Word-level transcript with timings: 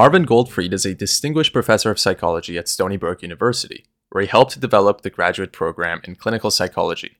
Marvin 0.00 0.24
Goldfried 0.24 0.72
is 0.72 0.86
a 0.86 0.94
distinguished 0.94 1.52
professor 1.52 1.90
of 1.90 1.98
psychology 1.98 2.56
at 2.56 2.68
Stony 2.68 2.96
Brook 2.96 3.20
University, 3.20 3.84
where 4.08 4.22
he 4.22 4.28
helped 4.28 4.58
develop 4.58 5.02
the 5.02 5.10
graduate 5.10 5.52
program 5.52 6.00
in 6.04 6.16
clinical 6.16 6.50
psychology. 6.50 7.18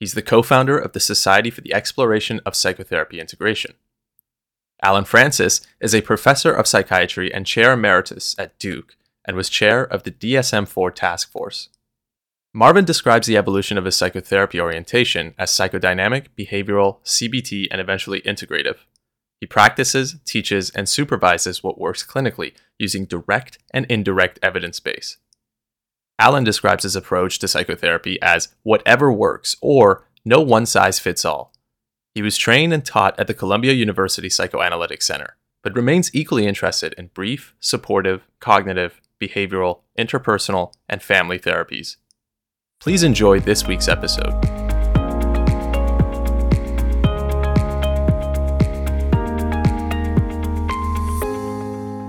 He's 0.00 0.14
the 0.14 0.22
co 0.22 0.42
founder 0.42 0.76
of 0.76 0.90
the 0.90 0.98
Society 0.98 1.50
for 1.50 1.60
the 1.60 1.72
Exploration 1.72 2.40
of 2.44 2.56
Psychotherapy 2.56 3.20
Integration. 3.20 3.74
Allen 4.82 5.04
Frances 5.04 5.64
is 5.80 5.94
a 5.94 6.00
professor 6.00 6.52
of 6.52 6.66
psychiatry 6.66 7.32
and 7.32 7.46
chair 7.46 7.74
emeritus 7.74 8.34
at 8.40 8.58
Duke 8.58 8.96
and 9.24 9.36
was 9.36 9.48
chair 9.48 9.84
of 9.84 10.02
the 10.02 10.10
DSM 10.10 10.66
4 10.66 10.90
task 10.90 11.30
force. 11.30 11.68
Marvin 12.52 12.84
describes 12.84 13.28
the 13.28 13.36
evolution 13.36 13.78
of 13.78 13.84
his 13.84 13.94
psychotherapy 13.94 14.60
orientation 14.60 15.32
as 15.38 15.52
psychodynamic, 15.52 16.26
behavioral, 16.36 16.96
CBT, 17.04 17.68
and 17.70 17.80
eventually 17.80 18.20
integrative. 18.22 18.78
He 19.40 19.46
practices, 19.46 20.16
teaches, 20.24 20.70
and 20.70 20.88
supervises 20.88 21.62
what 21.62 21.78
works 21.78 22.06
clinically 22.06 22.54
using 22.78 23.04
direct 23.04 23.58
and 23.72 23.86
indirect 23.86 24.38
evidence 24.42 24.80
base. 24.80 25.18
Allen 26.18 26.44
describes 26.44 26.84
his 26.84 26.96
approach 26.96 27.38
to 27.40 27.48
psychotherapy 27.48 28.20
as 28.22 28.54
whatever 28.62 29.12
works 29.12 29.56
or 29.60 30.06
no 30.24 30.40
one 30.40 30.64
size 30.64 30.98
fits 30.98 31.24
all. 31.24 31.52
He 32.14 32.22
was 32.22 32.38
trained 32.38 32.72
and 32.72 32.84
taught 32.84 33.18
at 33.20 33.26
the 33.26 33.34
Columbia 33.34 33.72
University 33.72 34.30
Psychoanalytic 34.30 35.02
Center, 35.02 35.36
but 35.62 35.76
remains 35.76 36.14
equally 36.14 36.46
interested 36.46 36.94
in 36.94 37.08
brief, 37.08 37.54
supportive, 37.60 38.26
cognitive, 38.40 39.02
behavioral, 39.20 39.80
interpersonal, 39.98 40.72
and 40.88 41.02
family 41.02 41.38
therapies. 41.38 41.96
Please 42.80 43.02
enjoy 43.02 43.40
this 43.40 43.66
week's 43.66 43.88
episode. 43.88 44.65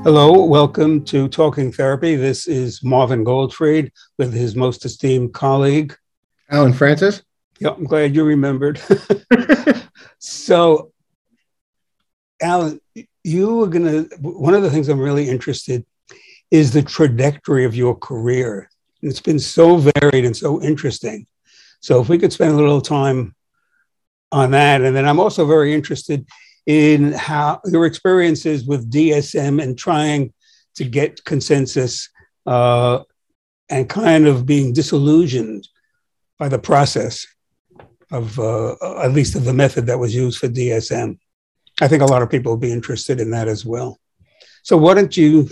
Hello, 0.07 0.45
welcome 0.45 1.03
to 1.03 1.27
Talking 1.27 1.69
Therapy. 1.69 2.15
This 2.15 2.47
is 2.47 2.81
Marvin 2.81 3.25
Goldfried 3.25 3.91
with 4.17 4.33
his 4.33 4.55
most 4.55 4.85
esteemed 4.85 5.33
colleague, 5.33 5.97
Allen 6.49 6.71
Frances. 6.71 7.23
Yeah, 7.59 7.71
I'm 7.71 7.83
glad 7.83 8.15
you 8.15 8.23
remembered. 8.23 8.79
so, 10.17 10.93
Allen, 12.41 12.79
you 13.25 13.57
were 13.57 13.67
going 13.67 14.07
to, 14.07 14.15
one 14.21 14.53
of 14.53 14.63
the 14.63 14.71
things 14.71 14.87
I'm 14.87 15.01
really 15.01 15.27
interested 15.27 15.85
is 16.51 16.71
the 16.71 16.83
trajectory 16.83 17.65
of 17.65 17.75
your 17.75 17.93
career. 17.93 18.69
It's 19.01 19.19
been 19.19 19.39
so 19.39 19.75
varied 19.75 20.23
and 20.23 20.37
so 20.37 20.61
interesting. 20.61 21.27
So 21.81 22.01
if 22.01 22.07
we 22.07 22.17
could 22.17 22.31
spend 22.31 22.53
a 22.53 22.55
little 22.55 22.79
time 22.79 23.35
on 24.31 24.51
that. 24.51 24.81
And 24.81 24.95
then 24.95 25.05
I'm 25.05 25.19
also 25.19 25.45
very 25.45 25.73
interested 25.73 26.25
in 26.67 27.13
how 27.13 27.59
your 27.65 27.85
experiences 27.85 28.65
with 28.65 28.91
DSM 28.91 29.63
and 29.63 29.77
trying 29.77 30.33
to 30.75 30.83
get 30.83 31.23
consensus 31.25 32.09
uh, 32.45 32.99
and 33.69 33.89
kind 33.89 34.27
of 34.27 34.45
being 34.45 34.73
disillusioned 34.73 35.67
by 36.37 36.47
the 36.47 36.59
process 36.59 37.25
of 38.11 38.37
uh, 38.39 38.75
at 39.01 39.13
least 39.13 39.35
of 39.35 39.45
the 39.45 39.53
method 39.53 39.87
that 39.87 39.97
was 39.97 40.13
used 40.13 40.37
for 40.37 40.47
DSM. 40.47 41.17
I 41.81 41.87
think 41.87 42.03
a 42.03 42.05
lot 42.05 42.21
of 42.21 42.29
people 42.29 42.51
will 42.51 42.57
be 42.57 42.71
interested 42.71 43.19
in 43.19 43.31
that 43.31 43.47
as 43.47 43.65
well. 43.65 43.97
So 44.63 44.77
why 44.77 44.93
don't 44.93 45.15
you 45.15 45.49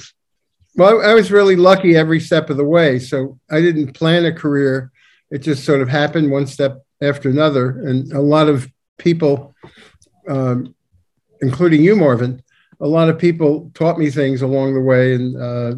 well, 0.77 1.01
I 1.01 1.13
was 1.13 1.31
really 1.31 1.55
lucky 1.55 1.95
every 1.95 2.19
step 2.19 2.49
of 2.49 2.57
the 2.57 2.65
way. 2.65 2.99
So 2.99 3.39
I 3.49 3.61
didn't 3.61 3.93
plan 3.93 4.25
a 4.25 4.33
career. 4.33 4.91
It 5.31 5.39
just 5.39 5.63
sort 5.63 5.81
of 5.81 5.87
happened 5.87 6.31
one 6.31 6.47
step 6.47 6.83
after 7.01 7.29
another. 7.29 7.69
And 7.87 8.11
a 8.11 8.19
lot 8.19 8.49
of 8.49 8.69
people, 8.97 9.55
um, 10.27 10.74
including 11.41 11.83
you, 11.83 11.95
Marvin, 11.95 12.41
a 12.79 12.87
lot 12.87 13.09
of 13.09 13.19
people 13.19 13.71
taught 13.73 13.97
me 13.97 14.09
things 14.09 14.41
along 14.41 14.73
the 14.73 14.81
way 14.81 15.15
and 15.15 15.41
uh, 15.41 15.75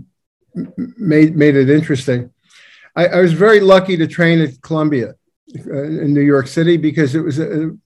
made, 0.98 1.36
made 1.36 1.56
it 1.56 1.70
interesting. 1.70 2.32
I, 2.96 3.08
I, 3.08 3.22
was 3.22 3.34
very 3.34 3.60
lucky 3.60 3.98
to 3.98 4.08
train 4.08 4.42
at 4.42 4.62
Columbia 4.62 5.14
uh, 5.68 5.84
in 5.84 6.14
New 6.14 6.22
York 6.22 6.48
City 6.48 6.78
because 6.78 7.14
it 7.14 7.22
was 7.22 7.38
an 7.38 7.80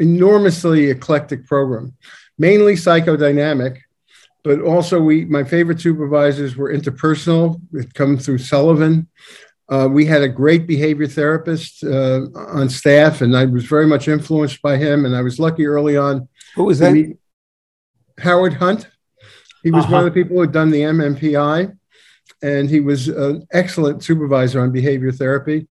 enormously 0.00 0.90
eclectic 0.90 1.46
program, 1.46 1.94
mainly 2.38 2.74
psychodynamic 2.74 3.78
but 4.44 4.60
also 4.60 5.00
we 5.00 5.24
my 5.24 5.44
favorite 5.44 5.80
supervisors 5.80 6.56
were 6.56 6.72
interpersonal 6.72 7.60
it 7.72 7.92
come 7.94 8.18
through 8.18 8.38
sullivan 8.38 9.08
uh, 9.68 9.88
we 9.90 10.04
had 10.04 10.22
a 10.22 10.28
great 10.28 10.66
behavior 10.66 11.06
therapist 11.06 11.84
uh, 11.84 12.22
on 12.34 12.68
staff 12.68 13.20
and 13.20 13.36
i 13.36 13.44
was 13.44 13.64
very 13.64 13.86
much 13.86 14.08
influenced 14.08 14.60
by 14.62 14.76
him 14.76 15.04
and 15.04 15.14
i 15.16 15.22
was 15.22 15.38
lucky 15.38 15.66
early 15.66 15.96
on 15.96 16.28
who 16.54 16.64
was 16.64 16.78
that 16.78 16.92
meet 16.92 17.16
howard 18.18 18.54
hunt 18.54 18.88
he 19.62 19.70
was 19.70 19.84
uh-huh. 19.84 19.92
one 19.92 20.06
of 20.06 20.12
the 20.12 20.22
people 20.22 20.36
who 20.36 20.42
had 20.42 20.52
done 20.52 20.70
the 20.70 20.80
mmpi 20.80 21.76
and 22.42 22.70
he 22.70 22.80
was 22.80 23.08
an 23.08 23.46
excellent 23.52 24.02
supervisor 24.02 24.60
on 24.60 24.70
behavior 24.70 25.12
therapy 25.12 25.66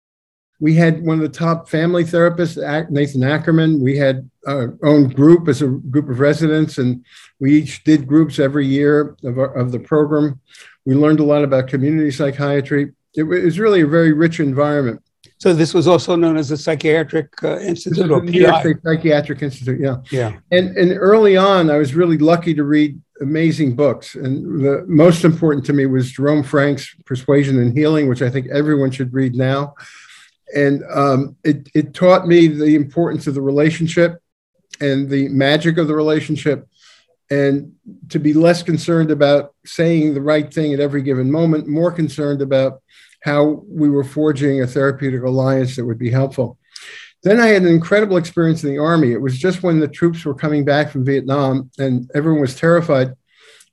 we 0.61 0.75
had 0.75 1.05
one 1.05 1.17
of 1.17 1.23
the 1.23 1.39
top 1.39 1.69
family 1.69 2.05
therapists, 2.05 2.91
Nathan 2.91 3.25
Ackerman. 3.25 3.81
We 3.81 3.97
had 3.97 4.31
our 4.47 4.79
own 4.85 5.09
group 5.09 5.49
as 5.49 5.63
a 5.63 5.69
group 5.69 6.11
of 6.11 6.21
residents, 6.21 6.77
and 6.77 7.05
we 7.41 7.55
each 7.55 7.83
did 7.83 8.07
groups 8.07 8.39
every 8.39 8.67
year 8.67 9.17
of, 9.25 9.39
our, 9.39 9.53
of 9.55 9.73
the 9.73 9.81
program. 9.81 10.39
We 10.85 10.95
learned 10.95 11.21
a 11.21 11.25
lot 11.25 11.45
about 11.45 11.69
community 11.69 12.11
psychiatry. 12.11 12.93
It 13.15 13.23
was 13.23 13.59
really 13.59 13.81
a 13.81 13.87
very 13.87 14.13
rich 14.13 14.39
environment. 14.39 15.03
So 15.41 15.55
this 15.55 15.73
was 15.73 15.89
also 15.89 16.17
known 16.17 16.37
as 16.37 16.51
the 16.51 16.57
Psychiatric 16.57 17.33
uh, 17.43 17.59
Institute 17.61 18.11
or 18.11 18.25
PI? 18.25 18.75
Psychiatric 18.85 19.43
Institute, 19.43 19.81
yeah. 19.81 19.97
Yeah. 20.11 20.39
And, 20.51 20.77
and 20.77 20.93
early 20.93 21.37
on, 21.37 21.71
I 21.71 21.79
was 21.79 21.95
really 21.95 22.19
lucky 22.19 22.53
to 22.55 22.65
read 22.65 23.01
amazing 23.23 23.75
books. 23.75 24.15
And 24.15 24.63
the 24.63 24.85
most 24.87 25.25
important 25.25 25.65
to 25.67 25.73
me 25.73 25.87
was 25.87 26.13
Jerome 26.13 26.43
Frank's 26.43 26.95
Persuasion 27.07 27.59
and 27.59 27.77
Healing, 27.77 28.09
which 28.09 28.21
I 28.21 28.29
think 28.29 28.49
everyone 28.49 28.91
should 28.91 29.15
read 29.15 29.35
now 29.35 29.75
and 30.55 30.85
um, 30.91 31.37
it, 31.45 31.69
it 31.75 31.95
taught 31.95 32.27
me 32.27 32.47
the 32.47 32.75
importance 32.75 33.27
of 33.27 33.35
the 33.35 33.43
relationship 33.43 34.21
and 34.81 35.09
the 35.09 35.29
magic 35.29 35.79
of 35.79 35.87
the 35.87 35.95
relationship 35.95 36.69
and 37.31 37.73
to 38.09 38.19
be 38.19 38.33
less 38.33 38.63
concerned 38.63 39.11
about 39.11 39.55
saying 39.65 40.15
the 40.15 40.21
right 40.21 40.53
thing 40.53 40.75
at 40.75 40.81
every 40.81 41.03
given 41.03 41.31
moment 41.31 41.69
more 41.69 41.93
concerned 41.93 42.43
about 42.43 42.83
how 43.23 43.63
we 43.69 43.89
were 43.89 44.05
forging 44.05 44.63
a 44.63 44.67
therapeutic 44.67 45.23
alliance 45.23 45.77
that 45.77 45.85
would 45.85 45.99
be 45.99 46.11
helpful 46.11 46.59
then 47.23 47.41
i 47.41 47.47
had 47.47 47.63
an 47.63 47.69
incredible 47.69 48.17
experience 48.17 48.65
in 48.65 48.71
the 48.71 48.79
army 48.79 49.13
it 49.13 49.21
was 49.21 49.39
just 49.39 49.63
when 49.63 49.81
the 49.81 49.89
troops 49.89 50.25
were 50.25 50.35
coming 50.35 50.65
back 50.65 50.91
from 50.91 51.05
vietnam 51.05 51.71
and 51.79 52.11
everyone 52.15 52.41
was 52.41 52.57
terrified 52.57 53.15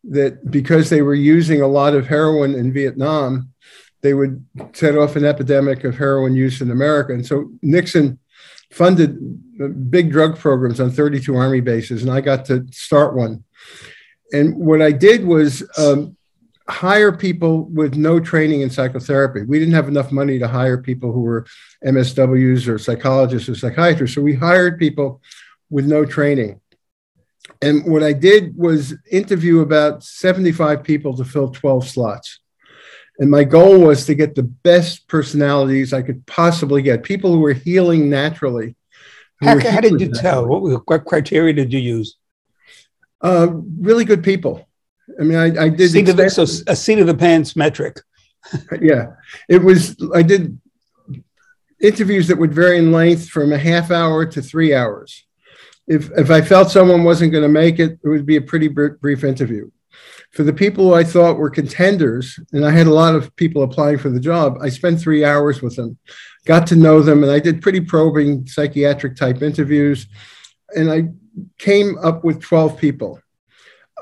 that 0.03 0.49
because 0.51 0.89
they 0.89 1.01
were 1.01 1.15
using 1.15 1.61
a 1.61 1.67
lot 1.67 1.93
of 1.93 2.07
heroin 2.07 2.53
in 2.53 2.71
vietnam 2.71 3.51
they 4.01 4.13
would 4.13 4.45
set 4.73 4.97
off 4.97 5.15
an 5.15 5.25
epidemic 5.25 5.83
of 5.83 5.97
heroin 5.97 6.35
use 6.35 6.61
in 6.61 6.71
America. 6.71 7.13
And 7.13 7.25
so 7.25 7.51
Nixon 7.61 8.19
funded 8.71 9.89
big 9.89 10.11
drug 10.11 10.37
programs 10.37 10.79
on 10.79 10.91
32 10.91 11.35
Army 11.35 11.61
bases, 11.61 12.03
and 12.03 12.11
I 12.11 12.21
got 12.21 12.45
to 12.45 12.65
start 12.71 13.15
one. 13.15 13.43
And 14.31 14.55
what 14.55 14.81
I 14.81 14.91
did 14.91 15.25
was 15.25 15.67
um, 15.77 16.15
hire 16.69 17.11
people 17.11 17.63
with 17.65 17.95
no 17.95 18.19
training 18.19 18.61
in 18.61 18.69
psychotherapy. 18.69 19.43
We 19.43 19.59
didn't 19.59 19.73
have 19.73 19.87
enough 19.87 20.11
money 20.11 20.37
to 20.39 20.47
hire 20.47 20.77
people 20.77 21.11
who 21.11 21.21
were 21.21 21.45
MSWs 21.85 22.67
or 22.67 22.77
psychologists 22.77 23.47
or 23.47 23.55
psychiatrists. 23.55 24.15
So 24.15 24.21
we 24.21 24.35
hired 24.35 24.77
people 24.77 25.21
with 25.69 25.85
no 25.85 26.05
training. 26.05 26.59
And 27.61 27.85
what 27.85 28.03
I 28.03 28.13
did 28.13 28.55
was 28.57 28.93
interview 29.09 29.61
about 29.61 30.03
75 30.03 30.83
people 30.83 31.15
to 31.17 31.25
fill 31.25 31.49
12 31.49 31.87
slots. 31.87 32.39
And 33.19 33.31
my 33.31 33.43
goal 33.43 33.79
was 33.79 34.05
to 34.05 34.15
get 34.15 34.35
the 34.35 34.43
best 34.43 35.07
personalities 35.07 35.91
I 35.91 36.03
could 36.03 36.25
possibly 36.27 36.81
get, 36.81 37.01
people 37.01 37.31
who 37.33 37.39
were 37.39 37.53
healing 37.53 38.09
naturally. 38.09 38.75
How, 39.41 39.59
how 39.59 39.81
did 39.81 39.99
you 39.99 40.11
tell? 40.11 40.47
What, 40.47 40.83
what, 40.87 41.05
criteria 41.05 41.53
did 41.53 41.73
you 41.73 41.79
use? 41.79 42.17
Uh, 43.21 43.47
really 43.79 44.05
good 44.05 44.23
people. 44.23 44.66
I 45.19 45.23
mean, 45.23 45.37
I, 45.37 45.65
I 45.65 45.69
did 45.69 45.91
seat 45.91 46.03
the, 46.03 46.29
so 46.29 46.43
a 46.67 46.75
seat 46.75 46.99
of 46.99 47.07
the 47.07 47.15
pants 47.15 47.55
metric. 47.55 47.99
yeah, 48.81 49.13
it 49.49 49.63
was. 49.63 49.95
I 50.13 50.21
did 50.21 50.59
interviews 51.81 52.27
that 52.27 52.37
would 52.37 52.53
vary 52.53 52.77
in 52.77 52.91
length 52.91 53.29
from 53.29 53.53
a 53.53 53.57
half 53.57 53.91
hour 53.91 54.25
to 54.25 54.41
three 54.41 54.73
hours. 54.73 55.25
If 55.87 56.09
if 56.17 56.29
I 56.31 56.41
felt 56.41 56.71
someone 56.71 57.03
wasn't 57.03 57.31
going 57.31 57.43
to 57.43 57.49
make 57.49 57.79
it, 57.79 57.99
it 58.03 58.07
would 58.07 58.25
be 58.25 58.37
a 58.37 58.41
pretty 58.41 58.67
brief 58.67 59.23
interview 59.23 59.69
for 60.31 60.43
the 60.43 60.53
people 60.53 60.85
who 60.85 60.93
I 60.93 61.03
thought 61.03 61.37
were 61.37 61.49
contenders, 61.49 62.39
and 62.51 62.65
I 62.65 62.71
had 62.71 62.87
a 62.87 62.93
lot 62.93 63.15
of 63.15 63.35
people 63.35 63.63
applying 63.63 63.97
for 63.97 64.09
the 64.09 64.19
job, 64.19 64.57
I 64.61 64.69
spent 64.69 64.99
three 64.99 65.23
hours 65.23 65.61
with 65.61 65.75
them, 65.75 65.97
got 66.45 66.67
to 66.67 66.75
know 66.75 67.01
them, 67.01 67.23
and 67.23 67.31
I 67.31 67.39
did 67.39 67.61
pretty 67.61 67.81
probing 67.81 68.45
psychiatric 68.45 69.15
type 69.15 69.41
interviews. 69.41 70.07
And 70.75 70.91
I 70.91 71.09
came 71.57 71.97
up 72.03 72.23
with 72.23 72.41
12 72.41 72.77
people. 72.77 73.19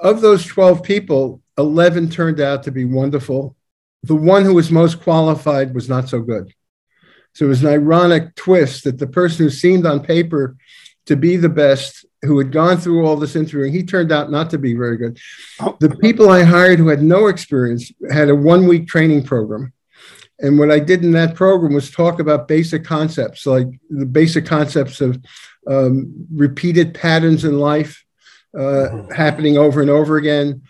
Of 0.02 0.22
those 0.22 0.46
12 0.46 0.84
people, 0.84 1.42
11 1.58 2.10
turned 2.10 2.40
out 2.40 2.64
to 2.64 2.72
be 2.72 2.86
wonderful. 2.86 3.56
The 4.04 4.16
one 4.16 4.44
who 4.44 4.54
was 4.54 4.72
most 4.72 5.02
qualified 5.02 5.74
was 5.74 5.90
not 5.90 6.10
so 6.10 6.22
good. 6.22 6.54
So 7.34 7.46
it 7.46 7.50
was 7.50 7.64
an 7.64 7.70
ironic 7.70 8.36
twist 8.36 8.86
that 8.86 8.98
the 8.98 9.08
person 9.08 9.46
who 9.46 9.50
seemed 9.50 9.86
on 9.86 10.02
paper 10.02 10.56
to 11.06 11.16
be 11.16 11.38
the 11.38 11.50
best 11.50 12.06
who 12.22 12.38
had 12.38 12.52
gone 12.52 12.78
through 12.78 13.06
all 13.06 13.16
this 13.16 13.36
interviewing, 13.36 13.74
he 13.74 13.84
turned 13.84 14.12
out 14.12 14.32
not 14.32 14.50
to 14.50 14.58
be 14.58 14.74
very 14.74 14.98
good. 14.98 15.20
The 15.80 15.96
people 16.02 16.30
I 16.30 16.44
hired 16.44 16.80
who 16.80 16.88
had 16.88 17.04
no 17.04 17.28
experience 17.28 17.92
had 18.10 18.30
a 18.30 18.36
one 18.36 18.68
week 18.68 18.88
training 18.88 19.24
program. 19.24 19.74
And 20.40 20.58
what 20.58 20.72
I 20.72 20.80
did 20.80 21.04
in 21.04 21.12
that 21.12 21.36
program 21.36 21.74
was 21.74 21.92
talk 21.92 22.20
about 22.20 22.48
basic 22.48 22.84
concepts, 22.84 23.46
like 23.46 23.68
the 23.90 24.06
basic 24.06 24.46
concepts 24.46 25.02
of 25.02 25.22
um, 25.68 26.28
repeated 26.34 26.94
patterns 26.94 27.46
in 27.46 27.60
life 27.60 28.05
uh, 28.58 29.04
happening 29.14 29.58
over 29.58 29.82
and 29.82 29.90
over 29.90 30.18
again, 30.18 30.62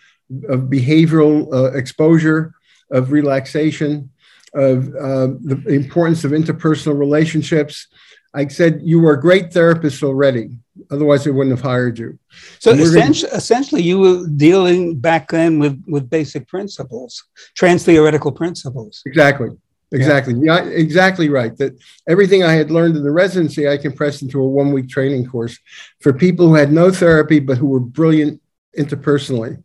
of 0.48 0.62
behavioral 0.62 1.52
uh, 1.52 1.72
exposure, 1.76 2.52
of 2.90 3.12
relaxation, 3.12 4.10
of 4.54 4.88
uh, 4.94 5.28
the 5.42 5.62
importance 5.68 6.24
of 6.24 6.32
interpersonal 6.32 6.98
relationships. 6.98 7.86
I 8.34 8.48
said, 8.48 8.80
You 8.82 9.04
are 9.06 9.12
a 9.14 9.20
great 9.20 9.52
therapist 9.52 10.02
already. 10.02 10.50
Otherwise, 10.90 11.24
they 11.24 11.30
wouldn't 11.30 11.56
have 11.56 11.64
hired 11.64 11.98
you. 11.98 12.18
So 12.58 12.72
we're 12.72 12.78
gonna- 12.78 12.88
essentially, 12.88 13.32
essentially, 13.32 13.82
you 13.82 13.98
were 13.98 14.26
dealing 14.28 14.98
back 14.98 15.30
then 15.30 15.58
with, 15.58 15.82
with 15.86 16.10
basic 16.10 16.46
principles, 16.48 17.24
trans 17.54 17.84
theoretical 17.84 18.32
principles. 18.32 19.02
Exactly. 19.06 19.50
Exactly. 19.92 20.34
Yeah. 20.42 20.64
exactly 20.64 21.28
right. 21.28 21.56
That 21.58 21.78
everything 22.08 22.42
I 22.42 22.54
had 22.54 22.70
learned 22.70 22.96
in 22.96 23.04
the 23.04 23.10
residency, 23.10 23.68
I 23.68 23.76
compressed 23.76 24.22
into 24.22 24.40
a 24.40 24.48
one 24.48 24.72
week 24.72 24.88
training 24.88 25.26
course 25.26 25.58
for 26.00 26.12
people 26.12 26.48
who 26.48 26.54
had 26.54 26.72
no 26.72 26.90
therapy, 26.90 27.38
but 27.38 27.58
who 27.58 27.68
were 27.68 27.80
brilliant 27.80 28.40
interpersonally. 28.76 29.62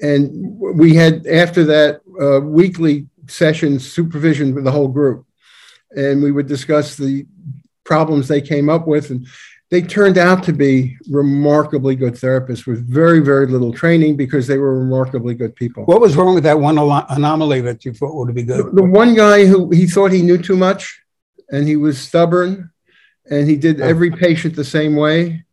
And 0.00 0.58
we 0.58 0.94
had, 0.94 1.26
after 1.26 1.64
that, 1.64 2.00
uh, 2.20 2.40
weekly 2.40 3.08
sessions, 3.26 3.90
supervision 3.90 4.54
with 4.54 4.64
the 4.64 4.70
whole 4.70 4.88
group. 4.88 5.26
And 5.90 6.22
we 6.22 6.30
would 6.30 6.46
discuss 6.46 6.96
the 6.96 7.26
problems 7.84 8.28
they 8.28 8.40
came 8.40 8.68
up 8.68 8.86
with. 8.86 9.10
And 9.10 9.26
they 9.70 9.82
turned 9.82 10.16
out 10.16 10.42
to 10.44 10.52
be 10.52 10.96
remarkably 11.10 11.94
good 11.94 12.14
therapists 12.14 12.66
with 12.66 12.88
very, 12.88 13.20
very 13.20 13.46
little 13.46 13.72
training 13.72 14.16
because 14.16 14.46
they 14.46 14.56
were 14.56 14.78
remarkably 14.78 15.34
good 15.34 15.54
people. 15.56 15.84
What 15.84 16.00
was 16.00 16.16
wrong 16.16 16.34
with 16.34 16.44
that 16.44 16.58
one 16.58 16.78
ano- 16.78 17.04
anomaly 17.10 17.60
that 17.62 17.84
you 17.84 17.92
thought 17.92 18.14
would 18.14 18.34
be 18.34 18.42
good? 18.42 18.74
the 18.74 18.82
one 18.82 19.14
guy 19.14 19.44
who 19.44 19.70
he 19.70 19.86
thought 19.86 20.10
he 20.12 20.22
knew 20.22 20.38
too 20.38 20.56
much 20.56 21.00
and 21.50 21.68
he 21.68 21.76
was 21.76 21.98
stubborn 21.98 22.70
and 23.30 23.48
he 23.48 23.56
did 23.56 23.80
every 23.80 24.10
patient 24.10 24.56
the 24.56 24.64
same 24.64 24.96
way 24.96 25.44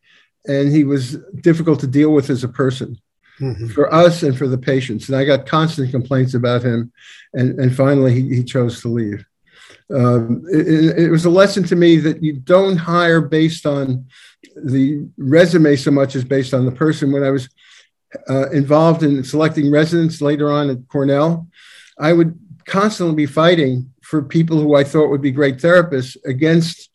and 0.48 0.72
he 0.72 0.84
was 0.86 1.18
difficult 1.42 1.80
to 1.82 1.88
deal 1.88 2.12
with 2.14 2.30
as 2.30 2.44
a 2.44 2.48
person 2.50 2.98
Mhm. 3.42 3.70
for 3.74 3.94
us 3.94 4.24
and 4.24 4.38
for 4.38 4.48
the 4.48 4.58
patients 4.58 5.10
and 5.10 5.18
i 5.18 5.26
got 5.26 5.46
constant 5.46 5.92
complaints 5.92 6.34
about 6.36 6.64
him 6.64 6.94
and, 7.34 7.60
and 7.60 7.76
finally 7.76 8.14
he, 8.14 8.34
he 8.34 8.44
chose 8.46 8.80
to 8.82 8.88
leave 8.88 9.26
um, 9.94 10.44
it, 10.52 10.98
it- 11.00 11.12
was 11.12 11.26
a 11.26 11.30
lesson 11.30 11.64
to 11.64 11.76
me 11.76 11.98
that 11.98 12.24
you 12.24 12.34
don't 12.34 12.78
hire 12.78 13.22
based 13.22 13.66
on 13.66 14.06
the 14.64 15.08
resume 15.18 15.76
so 15.76 15.92
much 15.92 16.16
as 16.16 16.24
based 16.24 16.54
on 16.54 16.66
the 16.66 16.72
person 16.72 17.12
when 17.12 17.24
i 17.24 17.30
was 17.30 17.50
uh, 18.30 18.50
involved 18.52 19.04
in 19.04 19.24
selecting 19.24 19.70
residents 19.72 20.22
later 20.22 20.52
on 20.52 20.70
at 20.70 20.78
cornell 20.88 21.48
i 22.00 22.12
would 22.14 22.38
constantly 22.66 23.16
be 23.16 23.26
fighting 23.28 23.92
for 24.02 24.22
people 24.24 24.60
who 24.60 24.76
I 24.76 24.84
thought 24.84 25.10
would 25.10 25.22
be 25.22 25.32
great 25.32 25.58
therapists 25.58 26.16
against 26.26 26.90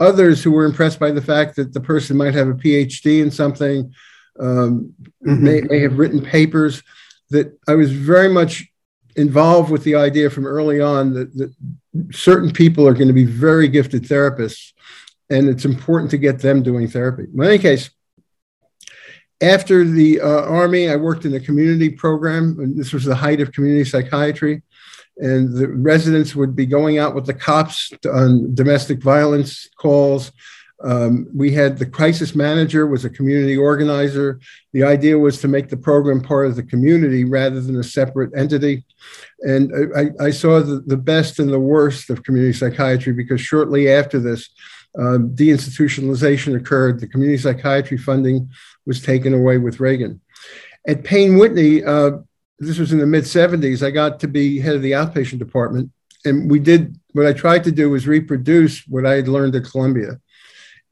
others 0.00 0.42
who 0.42 0.50
were 0.52 0.64
impressed 0.64 0.98
by 1.00 1.10
the 1.10 1.22
fact 1.22 1.56
that 1.56 1.72
the 1.72 1.80
person 1.80 2.16
might 2.16 2.34
have 2.34 2.48
a 2.48 2.54
PhD 2.54 3.20
in 3.22 3.30
something, 3.30 3.92
um, 4.38 4.92
Mhm. 5.26 5.40
may, 5.40 5.60
may 5.62 5.80
have 5.80 5.98
written 5.98 6.20
papers. 6.20 6.82
That 7.30 7.56
I 7.68 7.74
was 7.74 7.90
very 7.92 8.28
much 8.28 8.68
involved 9.16 9.70
with 9.70 9.82
the 9.84 9.94
idea 9.96 10.28
from 10.30 10.46
early 10.46 10.80
on 10.80 11.14
that, 11.14 11.32
that 11.38 11.52
certain 12.12 12.52
people 12.52 12.86
are 12.86 12.94
going 12.94 13.08
to 13.08 13.14
be 13.14 13.24
very 13.24 13.68
gifted 13.68 14.02
therapists, 14.04 14.72
and 15.30 15.48
it's 15.48 15.64
important 15.64 16.10
to 16.12 16.18
get 16.18 16.40
them 16.40 16.62
doing 16.62 16.88
therapy. 16.88 17.24
In 17.32 17.42
any 17.42 17.58
case, 17.58 17.90
after 19.40 19.84
the 19.84 20.20
uh, 20.20 20.42
Army, 20.42 20.88
I 20.88 20.96
worked 20.96 21.24
in 21.24 21.34
a 21.34 21.40
community 21.40 21.90
program, 21.90 22.56
and 22.58 22.76
this 22.76 22.92
was 22.92 23.04
the 23.04 23.14
height 23.14 23.40
of 23.40 23.52
community 23.52 23.84
psychiatry. 23.84 24.62
And 25.18 25.54
the 25.54 25.68
residents 25.68 26.34
would 26.34 26.54
be 26.54 26.66
going 26.66 26.98
out 26.98 27.14
with 27.14 27.26
the 27.26 27.34
cops 27.34 27.90
on 28.04 28.54
domestic 28.54 29.02
violence 29.02 29.68
calls. 29.78 30.30
Um, 30.86 31.26
we 31.34 31.50
had 31.50 31.78
the 31.78 31.86
crisis 31.86 32.36
manager 32.36 32.86
was 32.86 33.04
a 33.04 33.10
community 33.10 33.56
organizer. 33.56 34.38
The 34.72 34.84
idea 34.84 35.18
was 35.18 35.40
to 35.40 35.48
make 35.48 35.68
the 35.68 35.76
program 35.76 36.20
part 36.20 36.46
of 36.46 36.54
the 36.54 36.62
community 36.62 37.24
rather 37.24 37.60
than 37.60 37.76
a 37.76 37.82
separate 37.82 38.30
entity. 38.36 38.84
And 39.40 39.72
I, 39.96 40.26
I 40.26 40.30
saw 40.30 40.60
the, 40.60 40.80
the 40.86 40.96
best 40.96 41.40
and 41.40 41.52
the 41.52 41.58
worst 41.58 42.08
of 42.08 42.22
community 42.22 42.52
psychiatry 42.52 43.12
because 43.12 43.40
shortly 43.40 43.90
after 43.90 44.20
this, 44.20 44.48
um, 44.96 45.30
deinstitutionalization 45.30 46.56
occurred. 46.56 47.00
The 47.00 47.08
community 47.08 47.38
psychiatry 47.38 47.98
funding 47.98 48.48
was 48.86 49.02
taken 49.02 49.34
away 49.34 49.58
with 49.58 49.80
Reagan. 49.80 50.20
At 50.86 51.02
Payne 51.02 51.36
Whitney, 51.36 51.84
uh, 51.84 52.18
this 52.60 52.78
was 52.78 52.92
in 52.92 52.98
the 52.98 53.06
mid 53.06 53.24
70s, 53.24 53.84
I 53.84 53.90
got 53.90 54.20
to 54.20 54.28
be 54.28 54.60
head 54.60 54.76
of 54.76 54.82
the 54.82 54.92
outpatient 54.92 55.38
department. 55.38 55.90
And 56.24 56.50
we 56.50 56.60
did 56.60 56.98
what 57.12 57.26
I 57.26 57.32
tried 57.32 57.64
to 57.64 57.72
do 57.72 57.90
was 57.90 58.06
reproduce 58.06 58.86
what 58.86 59.04
I 59.04 59.14
had 59.14 59.28
learned 59.28 59.54
at 59.56 59.64
Columbia. 59.64 60.20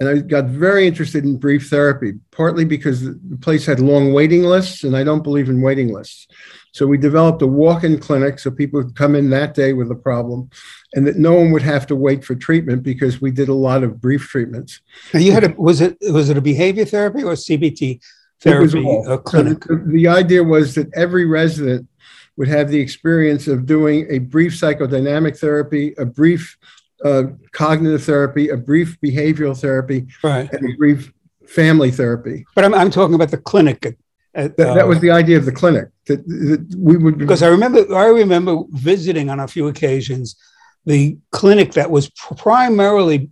And 0.00 0.08
I 0.08 0.18
got 0.18 0.46
very 0.46 0.86
interested 0.86 1.24
in 1.24 1.38
brief 1.38 1.68
therapy, 1.68 2.14
partly 2.32 2.64
because 2.64 3.04
the 3.04 3.38
place 3.40 3.64
had 3.64 3.78
long 3.78 4.12
waiting 4.12 4.42
lists, 4.42 4.82
and 4.82 4.96
I 4.96 5.04
don't 5.04 5.22
believe 5.22 5.48
in 5.48 5.62
waiting 5.62 5.92
lists. 5.92 6.26
So 6.72 6.88
we 6.88 6.98
developed 6.98 7.40
a 7.42 7.46
walk 7.46 7.84
in 7.84 8.00
clinic 8.00 8.40
so 8.40 8.50
people 8.50 8.82
could 8.82 8.96
come 8.96 9.14
in 9.14 9.30
that 9.30 9.54
day 9.54 9.72
with 9.72 9.92
a 9.92 9.94
problem 9.94 10.50
and 10.92 11.06
that 11.06 11.16
no 11.16 11.32
one 11.32 11.52
would 11.52 11.62
have 11.62 11.86
to 11.86 11.94
wait 11.94 12.24
for 12.24 12.34
treatment 12.34 12.82
because 12.82 13.20
we 13.20 13.30
did 13.30 13.48
a 13.48 13.54
lot 13.54 13.84
of 13.84 14.00
brief 14.00 14.22
treatments. 14.22 14.80
Now 15.12 15.20
you 15.20 15.30
had 15.30 15.44
a, 15.44 15.54
was 15.56 15.80
it 15.80 15.96
was 16.10 16.30
it 16.30 16.36
a 16.36 16.40
behavior 16.40 16.84
therapy 16.84 17.22
or 17.22 17.34
CBT 17.34 18.00
therapy 18.40 18.84
uh, 19.06 19.18
clinic? 19.18 19.62
So 19.64 19.76
the, 19.76 19.84
the 19.92 20.08
idea 20.08 20.42
was 20.42 20.74
that 20.74 20.92
every 20.94 21.26
resident 21.26 21.88
would 22.36 22.48
have 22.48 22.68
the 22.68 22.80
experience 22.80 23.46
of 23.46 23.66
doing 23.66 24.08
a 24.10 24.18
brief 24.18 24.52
psychodynamic 24.54 25.38
therapy, 25.38 25.94
a 25.98 26.04
brief 26.04 26.58
uh, 27.04 27.24
cognitive 27.52 28.04
therapy, 28.04 28.48
a 28.50 28.56
brief 28.56 28.96
behavioral 29.04 29.58
therapy, 29.58 30.06
Right. 30.22 30.52
and 30.52 30.70
a 30.72 30.76
brief 30.76 31.12
family 31.46 31.90
therapy. 31.90 32.44
But 32.54 32.64
I'm, 32.64 32.74
I'm 32.74 32.90
talking 32.90 33.14
about 33.14 33.30
the 33.30 33.38
clinic. 33.38 33.84
At, 33.86 33.94
at, 34.34 34.56
That, 34.56 34.74
that 34.74 34.84
uh, 34.84 34.88
was 34.88 35.00
the 35.00 35.10
idea 35.10 35.36
of 35.36 35.44
the 35.44 35.52
clinic. 35.52 35.88
That, 36.06 36.26
that 36.26 36.74
we 36.76 36.96
would 36.96 37.18
because 37.18 37.42
I 37.42 37.48
remember 37.48 37.94
I 37.94 38.06
remember 38.06 38.58
visiting 38.72 39.30
on 39.30 39.40
a 39.40 39.48
few 39.48 39.68
occasions 39.68 40.36
the 40.84 41.16
clinic 41.30 41.72
that 41.72 41.90
was 41.90 42.10
primarily 42.10 43.26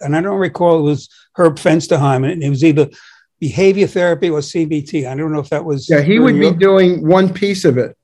and 0.00 0.14
I 0.16 0.20
don't 0.20 0.38
recall 0.38 0.78
it 0.78 0.82
was 0.82 1.08
Herb 1.34 1.56
Fensterheim, 1.56 2.30
and 2.30 2.42
it 2.42 2.48
was 2.48 2.62
either 2.62 2.88
behavior 3.40 3.88
therapy 3.88 4.30
or 4.30 4.38
CBT. 4.38 5.08
I 5.08 5.16
don't 5.16 5.32
know 5.32 5.40
if 5.40 5.48
that 5.50 5.64
was 5.64 5.88
Yeah, 5.88 6.00
he 6.00 6.20
would 6.20 6.38
be 6.38 6.52
doing 6.52 7.06
one 7.06 7.32
piece 7.32 7.64
of 7.64 7.76
it. 7.76 7.96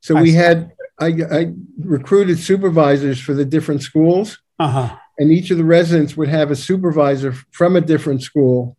So 0.00 0.16
I 0.16 0.22
we 0.22 0.30
see. 0.32 0.36
had 0.36 0.72
I, 1.00 1.06
I 1.06 1.52
recruited 1.78 2.38
supervisors 2.38 3.18
for 3.18 3.32
the 3.32 3.44
different 3.44 3.82
schools. 3.82 4.38
Uh-huh. 4.64 4.96
and 5.18 5.32
each 5.32 5.50
of 5.50 5.58
the 5.58 5.64
residents 5.64 6.16
would 6.16 6.28
have 6.28 6.50
a 6.50 6.56
supervisor 6.56 7.32
from 7.50 7.76
a 7.76 7.80
different 7.80 8.22
school. 8.22 8.76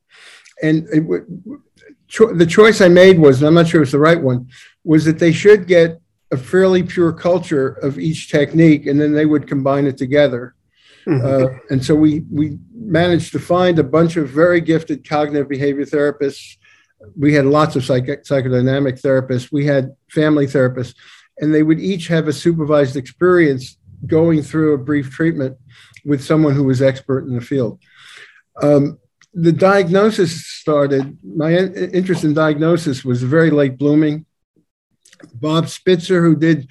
And 0.61 0.87
it 0.93 1.01
would, 1.01 1.25
cho- 2.07 2.33
the 2.33 2.45
choice 2.45 2.79
I 2.79 2.87
made 2.87 3.19
was, 3.19 3.41
and 3.41 3.47
I'm 3.47 3.53
not 3.53 3.67
sure 3.67 3.81
it's 3.81 3.91
the 3.91 3.99
right 3.99 4.21
one, 4.21 4.49
was 4.83 5.05
that 5.05 5.19
they 5.19 5.31
should 5.31 5.67
get 5.67 5.99
a 6.31 6.37
fairly 6.37 6.83
pure 6.83 7.13
culture 7.13 7.69
of 7.87 7.99
each 7.99 8.31
technique, 8.31 8.87
and 8.87 8.99
then 8.99 9.13
they 9.13 9.25
would 9.25 9.47
combine 9.47 9.85
it 9.85 9.97
together. 9.97 10.55
Mhm. 11.05 11.23
Uh, 11.23 11.59
and 11.69 11.83
so 11.83 11.93
we 11.95 12.23
we 12.31 12.57
managed 12.73 13.31
to 13.33 13.39
find 13.39 13.77
a 13.77 13.83
bunch 13.83 14.15
of 14.15 14.29
very 14.29 14.61
gifted 14.61 15.07
cognitive 15.07 15.49
behavior 15.49 15.85
therapists. 15.85 16.57
We 17.19 17.33
had 17.33 17.45
lots 17.45 17.75
of 17.75 17.83
psych- 17.83 18.23
psychodynamic 18.23 19.01
therapists. 19.01 19.51
We 19.51 19.65
had 19.65 19.95
family 20.09 20.47
therapists, 20.47 20.95
and 21.39 21.53
they 21.53 21.63
would 21.63 21.79
each 21.79 22.07
have 22.07 22.27
a 22.27 22.33
supervised 22.33 22.95
experience 22.95 23.77
going 24.05 24.41
through 24.41 24.73
a 24.73 24.77
brief 24.77 25.11
treatment 25.11 25.57
with 26.05 26.23
someone 26.23 26.53
who 26.53 26.63
was 26.63 26.81
expert 26.81 27.25
in 27.25 27.35
the 27.35 27.41
field. 27.41 27.79
Um, 28.61 28.99
the 29.33 29.51
diagnosis 29.51 30.45
started. 30.45 31.17
My 31.23 31.55
interest 31.55 32.23
in 32.23 32.33
diagnosis 32.33 33.03
was 33.03 33.23
very 33.23 33.49
late 33.49 33.77
blooming. 33.77 34.25
Bob 35.33 35.69
Spitzer, 35.69 36.23
who 36.23 36.35
did 36.35 36.69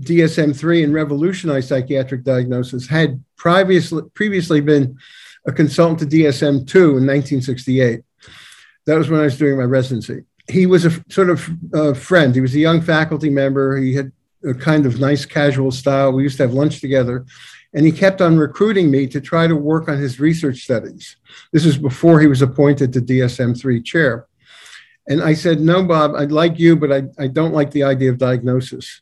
DSM 0.00 0.56
3 0.56 0.84
and 0.84 0.94
revolutionized 0.94 1.68
psychiatric 1.68 2.24
diagnosis, 2.24 2.88
had 2.88 3.22
previously, 3.36 4.02
previously 4.14 4.60
been 4.60 4.98
a 5.46 5.52
consultant 5.52 6.00
to 6.00 6.16
DSM 6.16 6.66
2 6.66 6.78
in 6.78 7.06
1968. 7.06 8.02
That 8.86 8.98
was 8.98 9.08
when 9.08 9.20
I 9.20 9.24
was 9.24 9.38
doing 9.38 9.56
my 9.56 9.64
residency. 9.64 10.24
He 10.48 10.66
was 10.66 10.84
a 10.84 11.04
sort 11.08 11.30
of 11.30 11.48
uh, 11.72 11.94
friend. 11.94 12.34
He 12.34 12.40
was 12.40 12.54
a 12.54 12.58
young 12.58 12.80
faculty 12.80 13.30
member. 13.30 13.76
He 13.76 13.94
had 13.94 14.12
a 14.44 14.54
kind 14.54 14.86
of 14.86 15.00
nice 15.00 15.24
casual 15.24 15.70
style. 15.70 16.12
We 16.12 16.22
used 16.22 16.36
to 16.38 16.44
have 16.44 16.54
lunch 16.54 16.80
together. 16.80 17.26
And 17.74 17.86
he 17.86 17.92
kept 17.92 18.20
on 18.20 18.36
recruiting 18.36 18.90
me 18.90 19.06
to 19.08 19.20
try 19.20 19.46
to 19.46 19.56
work 19.56 19.88
on 19.88 19.98
his 19.98 20.20
research 20.20 20.58
studies. 20.64 21.16
This 21.52 21.64
was 21.64 21.78
before 21.78 22.20
he 22.20 22.26
was 22.26 22.42
appointed 22.42 22.92
to 22.92 23.00
DSM 23.00 23.58
3 23.58 23.82
chair. 23.82 24.26
And 25.08 25.22
I 25.22 25.34
said, 25.34 25.60
No, 25.60 25.82
Bob, 25.82 26.14
I'd 26.14 26.32
like 26.32 26.58
you, 26.58 26.76
but 26.76 26.92
I, 26.92 27.02
I 27.18 27.28
don't 27.28 27.54
like 27.54 27.70
the 27.70 27.84
idea 27.84 28.10
of 28.10 28.18
diagnosis. 28.18 29.00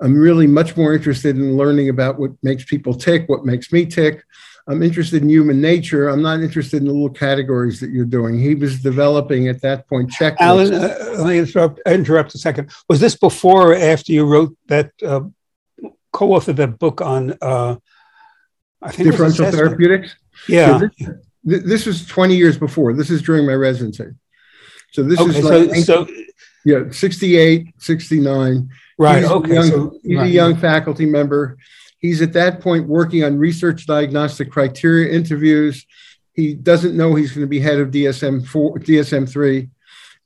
I'm 0.00 0.16
really 0.16 0.46
much 0.46 0.76
more 0.76 0.94
interested 0.94 1.36
in 1.36 1.56
learning 1.56 1.88
about 1.88 2.18
what 2.18 2.32
makes 2.42 2.64
people 2.64 2.94
tick, 2.94 3.28
what 3.28 3.44
makes 3.44 3.72
me 3.72 3.86
tick. 3.86 4.24
I'm 4.68 4.82
interested 4.82 5.22
in 5.22 5.30
human 5.30 5.62
nature. 5.62 6.08
I'm 6.08 6.20
not 6.20 6.40
interested 6.40 6.76
in 6.76 6.84
the 6.84 6.92
little 6.92 7.08
categories 7.08 7.80
that 7.80 7.88
you're 7.90 8.04
doing. 8.04 8.38
He 8.38 8.54
was 8.54 8.80
developing 8.82 9.48
at 9.48 9.62
that 9.62 9.88
point 9.88 10.10
checklists. 10.10 10.36
Allen, 10.40 10.74
uh, 10.74 10.94
let 11.16 11.26
me 11.26 11.38
interrupt, 11.38 11.80
interrupt 11.86 12.34
a 12.34 12.38
second. 12.38 12.70
Was 12.86 13.00
this 13.00 13.16
before 13.16 13.72
or 13.72 13.74
after 13.74 14.12
you 14.12 14.26
wrote 14.26 14.54
that, 14.66 14.92
uh, 15.02 15.22
co-authored 16.12 16.56
that 16.56 16.78
book 16.78 17.00
on, 17.00 17.34
uh, 17.40 17.76
I 18.82 18.92
think 18.92 19.10
differential 19.10 19.50
therapeutics? 19.50 20.14
Yeah. 20.48 20.80
So 20.80 20.88
this, 21.44 21.62
this, 21.64 21.86
was 21.86 22.06
20 22.06 22.36
years 22.36 22.58
before. 22.58 22.92
This 22.92 23.08
is 23.08 23.22
during 23.22 23.46
my 23.46 23.54
residency. 23.54 24.08
So 24.92 25.02
this 25.02 25.18
okay, 25.18 25.38
is 25.38 25.44
like 25.44 25.74
so, 25.76 26.04
so, 26.04 26.12
yeah, 26.66 26.90
68, 26.90 27.74
69. 27.78 28.68
Right. 28.98 29.22
He's 29.22 29.30
okay. 29.30 29.50
A 29.50 29.54
young, 29.54 29.70
so, 29.70 29.98
he's 30.02 30.16
right, 30.16 30.26
a 30.26 30.30
young 30.30 30.56
faculty 30.56 31.06
member. 31.06 31.56
He's 31.98 32.22
at 32.22 32.32
that 32.34 32.60
point 32.60 32.86
working 32.86 33.24
on 33.24 33.38
research 33.38 33.86
diagnostic 33.86 34.50
criteria 34.50 35.12
interviews. 35.12 35.84
He 36.32 36.54
doesn't 36.54 36.96
know 36.96 37.14
he's 37.14 37.32
going 37.32 37.44
to 37.44 37.48
be 37.48 37.60
head 37.60 37.80
of 37.80 37.90
DSM 37.90 38.46
four, 38.46 38.78
DSM 38.78 39.28
three, 39.28 39.68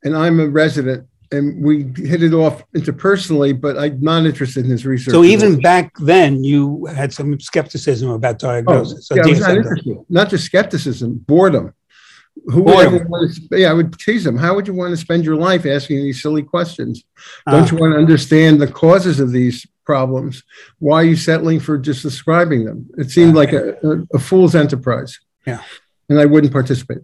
and 0.05 0.17
I'm 0.17 0.41
a 0.41 0.47
resident. 0.47 1.09
And 1.31 1.65
we 1.65 1.85
hit 1.97 2.23
it 2.23 2.35
off 2.35 2.63
interpersonally, 2.73 3.59
but 3.59 3.79
I'm 3.79 3.99
not 4.03 4.27
interested 4.27 4.67
in 4.67 4.71
his 4.71 4.85
research. 4.85 5.15
So 5.15 5.25
even 5.25 5.59
back 5.61 5.97
then, 5.99 6.45
you 6.45 6.85
had 6.85 7.11
some 7.11 7.41
skepticism 7.41 8.11
about 8.11 8.39
diagnosis. 8.39 9.09
Oh, 9.11 9.15
yeah, 9.17 9.23
I 9.25 9.29
was 9.29 9.41
not 9.41 9.57
interested. 9.57 9.99
Not 10.11 10.29
just 10.29 10.45
skepticism, 10.45 11.25
boredom. 11.27 11.73
Who 12.47 12.63
would 12.63 13.09
want 13.09 13.35
to, 13.35 13.59
yeah, 13.59 13.71
I 13.71 13.73
would 13.73 13.99
tease 13.99 14.25
them. 14.25 14.37
How 14.37 14.55
would 14.55 14.67
you 14.67 14.75
want 14.75 14.91
to 14.91 14.97
spend 14.97 15.25
your 15.25 15.37
life 15.37 15.65
asking 15.65 15.99
these 15.99 16.21
silly 16.21 16.43
questions? 16.43 17.05
Don't 17.49 17.63
uh, 17.63 17.75
you 17.75 17.81
want 17.81 17.95
to 17.95 17.99
understand 17.99 18.61
the 18.61 18.67
causes 18.67 19.21
of 19.21 19.33
these 19.33 19.67
problems? 19.85 20.43
Why 20.79 21.03
are 21.03 21.07
you 21.07 21.17
settling 21.17 21.61
for 21.61 21.79
just 21.79 22.03
describing 22.03 22.65
them? 22.65 22.89
It 22.99 23.11
seemed 23.11 23.35
like 23.35 23.53
a, 23.53 23.75
a, 23.87 24.17
a 24.17 24.19
fool's 24.19 24.55
enterprise. 24.55 25.19
Yeah. 25.47 25.63
And 26.09 26.21
I 26.21 26.27
wouldn't 26.27 26.53
participate. 26.53 27.03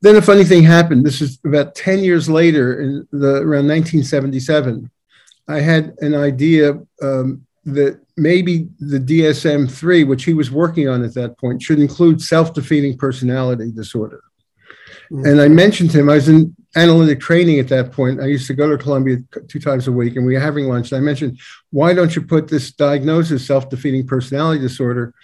Then 0.00 0.16
a 0.16 0.22
funny 0.22 0.44
thing 0.44 0.62
happened. 0.62 1.04
This 1.04 1.22
is 1.22 1.38
about 1.46 1.74
10 1.74 2.04
years 2.04 2.28
later, 2.28 2.80
in 2.80 3.08
the, 3.10 3.36
around 3.36 3.68
1977. 3.68 4.90
I 5.48 5.60
had 5.60 5.94
an 6.00 6.14
idea 6.14 6.78
um, 7.02 7.46
that 7.64 8.00
maybe 8.16 8.68
the 8.78 8.98
DSM 8.98 9.70
3, 9.70 10.04
which 10.04 10.24
he 10.24 10.34
was 10.34 10.50
working 10.50 10.88
on 10.88 11.02
at 11.04 11.14
that 11.14 11.38
point, 11.38 11.62
should 11.62 11.80
include 11.80 12.20
self 12.20 12.52
defeating 12.52 12.98
personality 12.98 13.70
disorder. 13.70 14.22
Mm-hmm. 15.10 15.26
And 15.26 15.40
I 15.40 15.48
mentioned 15.48 15.90
to 15.92 16.00
him, 16.00 16.10
I 16.10 16.14
was 16.14 16.28
in 16.28 16.54
analytic 16.76 17.20
training 17.20 17.58
at 17.58 17.68
that 17.68 17.92
point. 17.92 18.20
I 18.20 18.26
used 18.26 18.46
to 18.48 18.54
go 18.54 18.70
to 18.70 18.82
Columbia 18.82 19.18
two 19.48 19.60
times 19.60 19.88
a 19.88 19.92
week 19.92 20.16
and 20.16 20.26
we 20.26 20.34
were 20.34 20.40
having 20.40 20.66
lunch. 20.66 20.92
And 20.92 20.98
I 20.98 21.04
mentioned, 21.04 21.38
why 21.70 21.94
don't 21.94 22.14
you 22.14 22.22
put 22.22 22.48
this 22.48 22.72
diagnosis, 22.72 23.46
self 23.46 23.68
defeating 23.68 24.06
personality 24.06 24.60
disorder, 24.60 25.14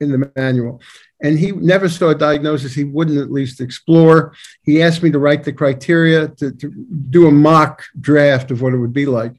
in 0.00 0.10
the 0.12 0.32
manual? 0.36 0.80
And 1.22 1.38
he 1.38 1.52
never 1.52 1.88
saw 1.88 2.08
a 2.08 2.14
diagnosis 2.14 2.74
he 2.74 2.84
wouldn't 2.84 3.18
at 3.18 3.30
least 3.30 3.60
explore. 3.60 4.34
He 4.62 4.82
asked 4.82 5.02
me 5.02 5.10
to 5.10 5.18
write 5.18 5.44
the 5.44 5.52
criteria, 5.52 6.28
to, 6.28 6.52
to 6.52 6.70
do 7.10 7.26
a 7.26 7.30
mock 7.30 7.82
draft 8.00 8.50
of 8.50 8.62
what 8.62 8.72
it 8.72 8.78
would 8.78 8.94
be 8.94 9.06
like 9.06 9.34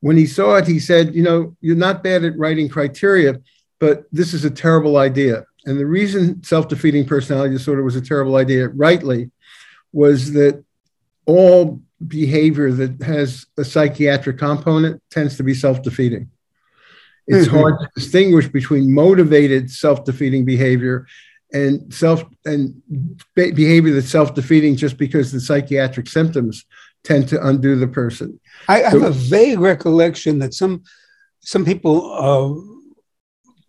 when 0.00 0.16
he 0.16 0.26
saw 0.26 0.56
it, 0.56 0.66
he 0.66 0.78
said, 0.78 1.14
You 1.14 1.22
know, 1.22 1.56
you're 1.60 1.76
not 1.76 2.04
bad 2.04 2.24
at 2.24 2.38
writing 2.38 2.68
criteria, 2.68 3.40
but 3.78 4.04
this 4.12 4.34
is 4.34 4.44
a 4.44 4.50
terrible 4.50 4.96
idea. 4.96 5.44
And 5.64 5.78
the 5.78 5.86
reason 5.86 6.42
self 6.42 6.68
defeating 6.68 7.06
personality 7.06 7.54
disorder 7.54 7.82
was 7.82 7.96
a 7.96 8.00
terrible 8.00 8.36
idea, 8.36 8.68
rightly, 8.68 9.30
was 9.92 10.32
that 10.34 10.64
all 11.26 11.82
behavior 12.06 12.72
that 12.72 13.02
has 13.02 13.46
a 13.56 13.64
psychiatric 13.64 14.38
component 14.38 15.02
tends 15.10 15.36
to 15.36 15.42
be 15.42 15.54
self 15.54 15.82
defeating. 15.82 16.30
It's 17.26 17.48
mm-hmm. 17.48 17.56
hard 17.56 17.80
to 17.80 17.88
distinguish 17.94 18.48
between 18.48 18.94
motivated 18.94 19.70
self 19.70 20.04
defeating 20.04 20.44
behavior 20.44 21.06
and 21.52 21.92
self 21.92 22.24
and 22.44 22.82
behavior 23.34 23.92
that's 23.92 24.10
self 24.10 24.34
defeating 24.34 24.76
just 24.76 24.96
because 24.96 25.32
the 25.32 25.40
psychiatric 25.40 26.08
symptoms 26.08 26.64
tend 27.04 27.28
to 27.28 27.46
undo 27.46 27.76
the 27.76 27.88
person. 27.88 28.40
I, 28.68 28.84
I 28.84 28.90
have 28.90 29.02
a 29.02 29.10
vague 29.10 29.58
recollection 29.58 30.38
that 30.40 30.54
some 30.54 30.84
some 31.40 31.64
people 31.64 32.12
uh, 32.12 32.76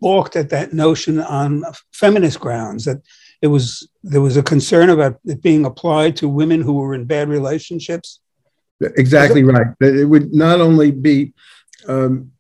balked 0.02 0.36
at 0.36 0.50
that 0.50 0.74
notion 0.74 1.20
on 1.20 1.64
feminist 1.92 2.40
grounds 2.40 2.86
that 2.86 2.98
it 3.42 3.48
was 3.48 3.88
there 4.04 4.22
was 4.22 4.38
a 4.38 4.44
concern 4.44 4.90
about 4.90 5.20
it 5.26 5.42
being 5.42 5.66
applied 5.66 6.16
to 6.18 6.28
women 6.28 6.62
who 6.62 6.74
were 6.74 6.94
in 6.94 7.06
bad 7.06 7.30
relationships. 7.30 8.20
Exactly 8.82 9.44
right. 9.44 9.68
It 9.80 10.08
would 10.08 10.34
not 10.34 10.62
only 10.62 10.92
be 10.92 11.34
um, 11.88 12.32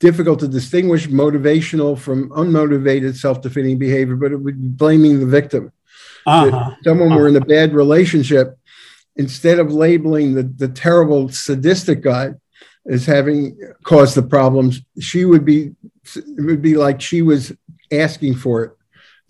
difficult 0.00 0.40
to 0.40 0.48
distinguish 0.48 1.08
motivational 1.08 1.98
from 1.98 2.30
unmotivated 2.30 3.16
self-defeating 3.16 3.78
behavior, 3.78 4.16
but 4.16 4.32
it 4.32 4.36
would 4.36 4.60
be 4.60 4.68
blaming 4.68 5.20
the 5.20 5.26
victim. 5.26 5.72
Uh-huh. 6.26 6.74
Someone 6.82 7.12
uh-huh. 7.12 7.18
were 7.18 7.28
in 7.28 7.36
a 7.36 7.40
bad 7.40 7.72
relationship 7.72 8.58
instead 9.16 9.58
of 9.58 9.72
labeling 9.72 10.34
the, 10.34 10.42
the 10.42 10.68
terrible 10.68 11.28
sadistic 11.28 12.02
guy 12.02 12.34
as 12.88 13.06
having 13.06 13.58
caused 13.82 14.14
the 14.14 14.22
problems, 14.22 14.82
she 15.00 15.24
would 15.24 15.44
be 15.44 15.74
it 16.14 16.44
would 16.44 16.62
be 16.62 16.76
like 16.76 17.00
she 17.00 17.22
was 17.22 17.52
asking 17.90 18.34
for 18.34 18.64
it. 18.64 18.75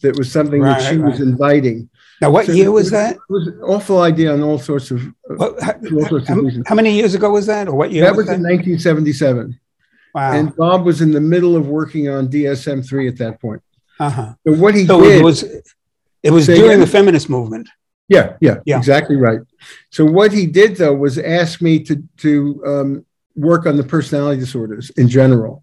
That 0.03 0.19
was 0.19 0.31
something 0.31 0.61
right, 0.61 0.79
that 0.79 0.91
she 0.91 0.99
right. 0.99 1.11
was 1.11 1.21
inviting. 1.21 1.89
Now, 2.21 2.31
what 2.31 2.47
so 2.47 2.53
year 2.53 2.71
was, 2.71 2.91
that? 2.91 3.17
It 3.17 3.21
was 3.29 3.47
an 3.49 3.61
awful 3.63 4.01
idea 4.01 4.33
on 4.33 4.43
all 4.43 4.59
sorts 4.59 4.91
of. 4.91 5.03
Well, 5.29 5.57
how, 5.61 5.81
sorts 6.09 6.29
how, 6.29 6.39
of 6.39 6.67
how, 6.67 6.75
many 6.75 6.93
years 6.95 7.15
ago 7.15 7.31
was 7.31 7.47
that, 7.47 7.69
or 7.69 7.75
what 7.75 7.91
year? 7.91 8.05
That 8.05 8.13
was, 8.13 8.27
was 8.27 8.27
that? 8.29 8.35
in 8.37 8.43
1977. 8.43 9.59
Wow. 10.15 10.33
And 10.33 10.57
Bob 10.57 10.85
was 10.85 11.03
in 11.03 11.13
the 11.13 11.21
middle 11.21 11.57
of 11.57 11.69
working 11.69 12.09
on 12.09 12.29
DSM 12.29 12.87
three 12.87 13.07
at 13.07 13.19
that 13.19 13.41
point. 13.41 13.63
Uh-huh. 14.01 14.33
So 14.47 14.55
what 14.55 14.75
he 14.75 14.87
so 14.87 15.01
did 15.03 15.21
it 15.21 15.25
was 15.25 15.43
it 16.23 16.31
was 16.31 16.47
during 16.47 16.81
the 16.81 16.87
feminist 16.87 17.29
movement. 17.29 17.69
Yeah, 18.09 18.37
yeah, 18.41 18.59
yeah, 18.65 18.79
exactly 18.79 19.17
right. 19.17 19.41
So 19.91 20.05
what 20.05 20.33
he 20.33 20.47
did 20.47 20.77
though 20.77 20.95
was 20.95 21.19
ask 21.19 21.61
me 21.61 21.81
to 21.85 22.03
to 22.19 22.63
um, 22.67 23.07
work 23.35 23.67
on 23.67 23.77
the 23.77 23.85
personality 23.85 24.41
disorders 24.41 24.91
in 24.91 25.09
general. 25.09 25.63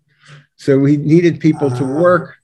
So 0.55 0.85
he 0.85 0.97
needed 0.97 1.39
people 1.39 1.73
uh, 1.73 1.77
to 1.79 1.83
ah. 1.83 2.01
work. 2.01 2.35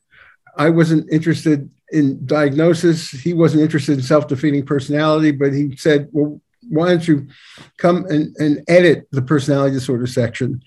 I 0.58 0.70
wasn't 0.70 1.12
interested 1.12 1.70
in 1.92 2.26
diagnosis. 2.26 3.10
He 3.10 3.34
wasn't 3.34 3.64
interested 3.64 3.94
in 3.94 4.04
self-defeating 4.04 4.66
personality, 4.66 5.32
but 5.32 5.54
he 5.54 5.76
said, 5.76 6.10
"Well, 6.12 6.42
why 6.68 6.90
don't 6.90 7.08
you 7.08 7.28
come 7.78 8.06
and, 8.06 8.36
and 8.38 8.64
edit 8.68 9.08
the 9.12 9.22
personality 9.22 9.74
disorder 9.74 10.08
section?" 10.08 10.62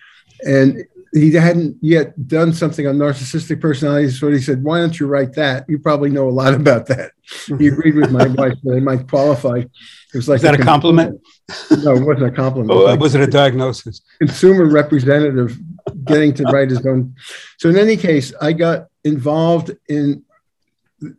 And 0.45 0.85
he 1.15 1.33
hadn't 1.33 1.77
yet 1.83 2.27
done 2.27 2.55
something 2.55 2.87
on 2.87 2.97
narcissistic 2.97 3.61
personality 3.61 4.11
So 4.11 4.31
he 4.31 4.41
said, 4.41 4.63
Why 4.63 4.79
don't 4.79 4.99
you 4.99 5.07
write 5.07 5.35
that? 5.35 5.67
You 5.69 5.79
probably 5.79 6.11
know 6.11 6.29
a 6.29 6.31
lot 6.31 6.55
about 6.63 6.87
that. 6.87 7.13
he 7.23 7.53
mm-hmm. 7.53 7.67
agreed 7.67 7.95
with 7.97 8.11
my 8.11 8.27
wife 8.27 8.55
that 8.63 8.77
I 8.77 8.81
might 8.81 9.09
qualify. 9.09 9.59
It 9.59 10.17
was 10.17 10.29
like 10.29 10.41
that 10.41 10.59
a, 10.59 10.63
a 10.63 10.65
compliment? 10.65 11.21
No, 11.71 11.95
it 11.95 12.05
wasn't 12.05 12.27
a 12.27 12.31
compliment. 12.31 12.71
Oh, 12.71 12.85
like 12.85 13.01
was 13.01 13.15
it 13.15 13.21
a 13.21 13.27
diagnosis? 13.27 14.03
Consumer 14.19 14.67
representative 14.67 15.59
getting 16.05 16.33
to 16.35 16.45
write 16.45 16.71
his 16.71 16.85
own. 16.87 17.15
So, 17.59 17.69
in 17.69 17.77
any 17.77 17.97
case, 17.97 18.33
I 18.41 18.53
got 18.53 18.87
involved 19.05 19.71
in 19.89 20.25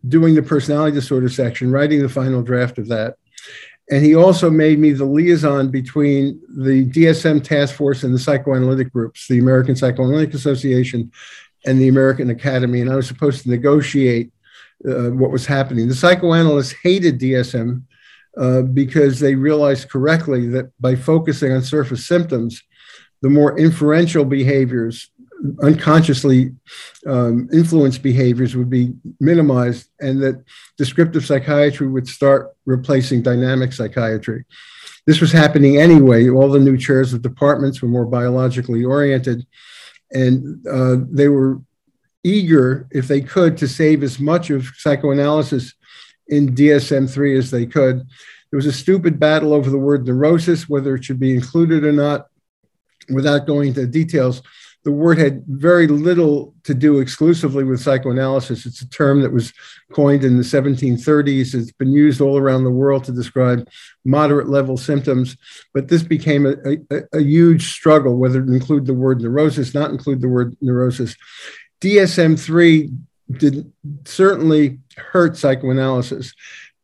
doing 0.08 0.36
the 0.36 0.44
personality 0.44 0.96
disorder 0.96 1.30
section, 1.30 1.72
writing 1.72 2.02
the 2.02 2.10
final 2.10 2.42
draft 2.42 2.78
of 2.78 2.88
that. 2.88 3.16
And 3.92 4.04
he 4.04 4.16
also 4.16 4.50
made 4.50 4.80
me 4.80 4.92
the 4.92 5.06
liaison 5.06 5.70
between 5.70 6.42
the 6.48 6.90
DSM 6.90 7.44
task 7.44 7.76
force 7.76 8.04
and 8.04 8.14
the 8.14 8.20
psychoanalytic 8.20 8.92
groups, 8.94 9.28
the 9.28 9.40
American 9.40 9.76
Psychoanalytic 9.76 10.34
Association 10.34 11.12
and 11.66 11.80
the 11.80 11.90
American 11.90 12.30
Academy. 12.30 12.82
And 12.82 12.90
I 12.90 12.96
was 12.96 13.08
supposed 13.08 13.44
to 13.44 13.50
negotiate 13.50 14.32
uh, 14.88 15.10
what 15.12 15.32
was 15.32 15.46
happening. 15.46 15.88
The 15.88 15.96
psychoanalysts 15.96 16.76
hated 16.82 17.20
DSM 17.20 17.84
uh, 18.38 18.62
because 18.64 19.20
they 19.20 19.36
realized 19.36 19.90
correctly 19.90 20.48
that 20.50 20.72
by 20.80 20.96
focusing 20.96 21.52
on 21.52 21.62
surface 21.62 22.08
symptoms, 22.08 22.62
the 23.22 23.30
more 23.30 23.58
inferential 23.58 24.26
behaviors 24.26 25.10
unconsciously 25.62 26.52
um, 27.06 27.50
influenced 27.52 28.02
behaviors 28.02 28.56
would 28.56 28.70
be 28.70 28.94
minimized 29.20 29.90
and 30.00 30.22
that 30.22 30.44
descriptive 30.78 31.26
psychiatry 31.26 31.88
would 31.88 32.08
start 32.08 32.56
replacing 32.66 33.22
dynamic 33.22 33.74
psychiatry. 33.74 34.46
This 35.06 35.20
was 35.20 35.32
happening 35.32 35.78
anyway. 35.78 36.30
All 36.30 36.50
the 36.50 36.60
new 36.60 36.78
chairs 36.78 37.14
of 37.14 37.22
departments 37.22 37.82
were 37.82 37.90
more 37.90 38.06
biologically 38.06 38.86
oriented, 38.86 39.46
and 40.12 40.66
uh, 40.66 40.98
they 41.10 41.28
were 41.28 41.62
eager, 42.24 42.88
if 42.92 43.10
they 43.10 43.20
could, 43.20 43.58
to 43.58 43.68
save 43.68 44.02
as 44.02 44.20
much 44.20 44.50
of 44.50 44.72
psychoanalysis 44.78 45.74
in 46.28 46.56
DSM 46.56 47.12
3 47.12 47.38
as 47.38 47.52
they 47.52 47.66
could. 47.66 47.98
There 48.50 48.58
was 48.58 48.66
a 48.66 48.72
stupid 48.72 49.20
battle 49.20 49.54
over 49.54 49.70
the 49.70 49.78
word 49.78 50.06
neurosis, 50.06 50.70
whether 50.70 50.96
it 50.96 51.04
should 51.04 51.20
be 51.20 51.34
included 51.34 51.84
or 51.84 51.92
not. 51.92 52.28
Without 53.10 53.46
going 53.46 53.70
into 53.70 53.86
details, 53.86 54.42
the 54.84 54.92
word 54.92 55.18
had 55.18 55.46
very 55.48 55.88
little 55.88 56.54
to 56.64 56.74
do 56.74 57.00
exclusively 57.00 57.64
with 57.64 57.82
psychoanalysis. 57.82 58.66
It's 58.66 58.82
a 58.82 58.90
term 58.90 59.22
that 59.22 59.32
was 59.32 59.54
coined 59.94 60.26
in 60.26 60.38
the 60.38 60.44
1730s. 60.44 61.54
It's 61.54 61.72
been 61.72 61.94
used 61.94 62.20
all 62.20 62.38
around 62.38 62.66
the 62.66 62.72
world 62.72 63.06
to 63.06 63.14
describe 63.14 63.68
moderate 64.04 64.50
level 64.50 64.76
symptoms, 64.76 65.38
but 65.74 65.88
this 65.88 66.04
became 66.04 66.46
a, 66.46 66.56
a, 66.92 67.04
a 67.14 67.22
huge 67.22 67.72
struggle 67.72 68.18
whether 68.18 68.46
to 68.46 68.54
include 68.54 68.86
the 68.86 68.94
word 68.94 69.22
neurosis, 69.22 69.74
not 69.74 69.92
include 69.92 70.20
the 70.20 70.28
word 70.28 70.56
neurosis. 70.60 71.16
DSM 71.80 72.38
3 72.38 72.92
did 73.32 73.72
certainly 74.04 74.80
hurt 74.98 75.38
psychoanalysis, 75.38 76.34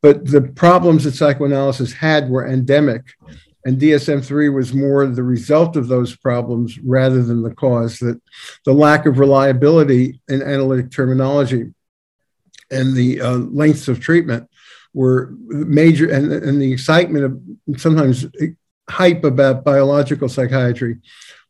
but 0.02 0.26
the 0.26 0.42
problems 0.42 1.04
that 1.04 1.16
psychoanalysis 1.16 1.92
had 1.92 2.30
were 2.30 2.48
endemic 2.48 3.04
and 3.66 3.80
DSM-3 3.80 4.54
was 4.54 4.74
more 4.74 5.06
the 5.06 5.24
result 5.24 5.76
of 5.76 5.88
those 5.88 6.16
problems 6.16 6.80
rather 6.80 7.22
than 7.22 7.44
the 7.44 7.54
cause. 7.54 8.00
That 8.00 8.22
the 8.66 8.74
lack 8.74 9.06
of 9.06 9.20
reliability 9.20 10.22
in 10.30 10.42
analytic 10.42 10.92
terminology 10.92 11.74
and 12.72 12.96
the 12.96 13.22
uh, 13.22 13.38
lengths 13.38 13.88
of 13.88 14.00
treatment 14.00 14.50
were 14.94 15.34
major, 15.48 16.10
and, 16.10 16.32
and 16.32 16.62
the 16.62 16.72
excitement 16.72 17.26
of 17.26 17.80
sometimes 17.80 18.26
hype 18.90 19.24
about 19.24 19.64
biological 19.64 20.30
psychiatry 20.30 20.98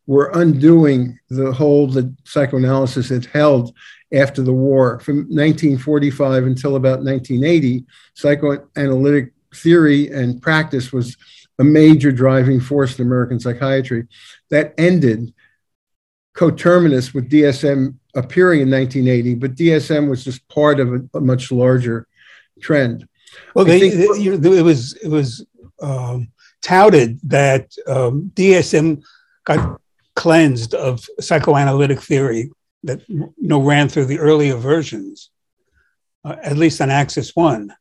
were 0.06 0.30
undoing 0.34 1.18
the 1.28 1.52
hold 1.52 1.94
that 1.94 2.12
psychoanalysis 2.24 3.08
had 3.08 3.24
held 3.26 3.74
after 4.12 4.42
the 4.42 4.52
war. 4.52 4.98
From 5.00 5.18
1945 5.18 6.44
until 6.44 6.76
about 6.76 7.02
1980, 7.04 7.84
psychoanalytic 8.14 9.32
theory 9.54 10.08
and 10.08 10.42
practice 10.42 10.92
was 10.92 11.16
a 11.60 11.64
major 11.64 12.10
driving 12.10 12.58
force 12.58 12.98
in 12.98 13.06
American 13.06 13.38
psychiatry. 13.38 14.06
That 14.48 14.74
ended 14.78 15.34
coterminous 16.34 17.12
with 17.12 17.30
DSM 17.30 17.96
appearing 18.14 18.62
in 18.62 18.70
1980, 18.70 19.34
but 19.34 19.54
DSM 19.54 20.08
was 20.08 20.24
just 20.24 20.48
part 20.48 20.80
of 20.80 20.94
a, 20.94 21.18
a 21.18 21.20
much 21.20 21.52
larger 21.52 22.08
trend. 22.62 23.06
Well, 23.54 23.66
they, 23.66 23.78
think, 23.78 23.94
they, 23.94 24.22
you 24.22 24.38
know, 24.38 24.52
it 24.52 24.62
was 24.62 24.94
it 24.94 25.08
was 25.08 25.46
um, 25.82 26.32
touted 26.62 27.20
that 27.24 27.72
um, 27.86 28.32
DSM 28.34 29.02
got 29.44 29.80
cleansed 30.16 30.74
of 30.74 31.04
psychoanalytic 31.20 32.00
theory 32.00 32.50
that 32.84 33.06
you 33.08 33.32
know 33.38 33.60
ran 33.62 33.88
through 33.88 34.06
the 34.06 34.18
earlier 34.18 34.56
versions, 34.56 35.30
uh, 36.24 36.36
at 36.42 36.56
least 36.56 36.80
on 36.80 36.90
Axis 36.90 37.36
One. 37.36 37.72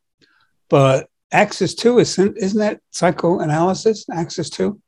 But 0.70 1.10
Axis 1.32 1.76
two 1.76 2.00
isn't 2.00 2.38
isn't 2.38 2.60
that 2.60 2.82
psychoanalysis? 2.92 4.06
Axis 4.12 4.50
two. 4.50 4.82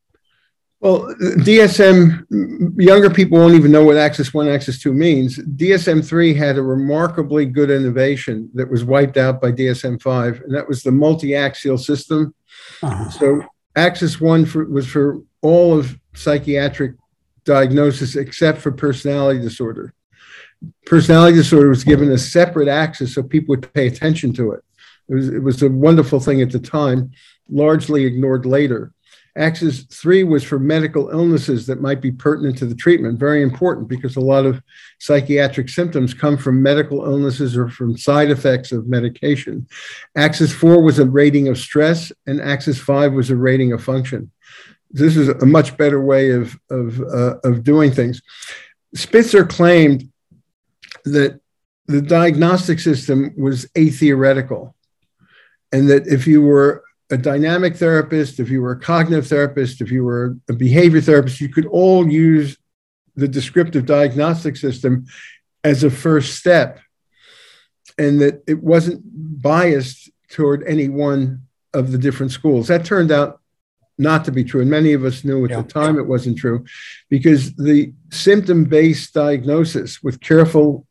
Well, 0.80 1.14
DSM 1.20 2.26
younger 2.82 3.12
people 3.12 3.38
won't 3.38 3.54
even 3.54 3.72
know 3.72 3.84
what 3.86 3.98
Axis 3.98 4.34
one, 4.34 4.48
Axis 4.48 4.82
two 4.82 4.94
means. 4.94 5.38
DSM 5.38 6.04
three 6.04 6.34
had 6.34 6.58
a 6.58 6.62
remarkably 6.62 7.46
good 7.46 7.70
innovation 7.70 8.50
that 8.56 8.70
was 8.70 8.84
wiped 8.84 9.18
out 9.18 9.40
by 9.40 9.52
DSM 9.52 10.02
five, 10.02 10.42
and 10.42 10.56
that 10.56 10.68
was 10.68 10.82
the 10.82 10.92
multi-axial 10.92 11.78
system. 11.78 12.34
Uh-huh. 12.82 13.10
So 13.12 13.44
Axis 13.76 14.20
one 14.20 14.46
for, 14.46 14.66
was 14.66 14.88
for 14.88 15.22
all 15.42 15.78
of 15.78 15.96
psychiatric 16.16 16.96
diagnosis 17.46 18.16
except 18.16 18.60
for 18.60 18.72
personality 18.72 19.40
disorder. 19.40 19.94
Personality 20.86 21.38
disorder 21.38 21.70
was 21.70 21.84
given 21.84 22.12
a 22.12 22.18
separate 22.18 22.68
axis 22.68 23.16
so 23.16 23.24
people 23.24 23.54
would 23.54 23.74
pay 23.74 23.88
attention 23.88 24.34
to 24.34 24.52
it. 24.52 24.64
It 25.12 25.16
was, 25.16 25.30
it 25.30 25.44
was 25.44 25.62
a 25.62 25.70
wonderful 25.70 26.22
thing 26.22 26.42
at 26.42 26.52
the 26.52 26.60
time, 26.60 27.12
largely 27.50 28.06
ignored 28.06 28.46
later. 28.46 28.94
Axis 29.38 29.84
3 29.84 30.24
was 30.24 30.44
for 30.44 30.58
medical 30.58 31.10
illnesses 31.10 31.68
that 31.68 31.82
might 31.82 32.02
be 32.02 32.12
pertinent 32.12 32.58
to 32.58 32.66
the 32.66 32.76
treatment, 32.76 33.20
very 33.20 33.42
important 33.42 33.90
because 33.90 34.16
a 34.16 34.22
lot 34.22 34.46
of 34.46 34.62
psychiatric 35.00 35.68
symptoms 35.68 36.14
come 36.14 36.38
from 36.38 36.62
medical 36.62 37.06
illnesses 37.06 37.58
or 37.58 37.68
from 37.70 37.98
side 37.98 38.32
effects 38.32 38.72
of 38.72 38.88
medication. 38.88 39.68
Axis 40.16 40.54
4 40.54 40.82
was 40.82 41.00
a 41.00 41.06
rating 41.06 41.50
of 41.50 41.58
stress, 41.58 42.14
and 42.26 42.42
Axis 42.42 42.80
5 42.80 43.14
was 43.14 43.30
a 43.30 43.36
rating 43.36 43.74
of 43.74 43.84
function. 43.84 44.32
This 44.92 45.18
is 45.18 45.28
a 45.28 45.46
much 45.46 45.76
better 45.78 46.02
way 46.02 46.32
of, 46.32 46.58
of, 46.70 47.02
uh, 47.02 47.36
of 47.44 47.64
doing 47.64 47.92
things. 47.92 48.22
Spitzer 48.96 49.46
claimed 49.46 50.10
that 51.04 51.40
the 51.88 52.02
diagnostic 52.02 52.80
system 52.80 53.34
was 53.38 53.68
atheoretical 53.78 54.76
and 55.72 55.90
that 55.90 56.08
if 56.08 56.28
you 56.28 56.42
were 56.42 56.84
a 57.10 57.18
dynamic 57.18 57.76
therapist, 57.76 58.40
if 58.40 58.50
you 58.50 58.62
were 58.62 58.72
a 58.72 58.80
cognitive 58.80 59.28
therapist, 59.28 59.82
if 59.82 59.92
you 59.92 60.04
were 60.04 60.38
a 60.50 60.54
behavior 60.54 61.02
therapist, 61.02 61.42
you 61.42 61.50
could 61.50 61.66
all 61.66 62.10
use 62.10 62.58
the 63.16 63.28
descriptive 63.28 63.86
diagnostic 63.86 64.56
system 64.56 65.06
as 65.64 65.84
a 65.84 65.90
first 65.90 66.38
step, 66.38 66.80
and 67.98 68.22
that 68.22 68.42
it 68.48 68.64
wasn't 68.64 69.02
biased 69.42 70.10
toward 70.30 70.64
any 70.64 70.88
one 70.88 71.42
of 71.74 71.92
the 71.92 71.98
different 71.98 72.32
schools. 72.32 72.68
That 72.68 72.86
turned 72.86 73.12
out 73.12 73.42
not 73.98 74.26
to 74.26 74.32
be 74.32 74.44
true. 74.44 74.62
And 74.62 74.70
many 74.70 74.94
of 74.94 75.06
us 75.06 75.24
knew 75.24 75.46
at 75.46 75.52
yeah. 75.52 75.62
the 75.62 75.68
time 75.68 75.98
it 75.98 76.08
wasn't 76.08 76.38
true 76.38 76.66
because 77.10 77.54
the 77.56 77.94
symptom 78.12 78.64
based 78.64 79.14
diagnosis 79.14 80.02
with 80.02 80.20
careful 80.20 80.88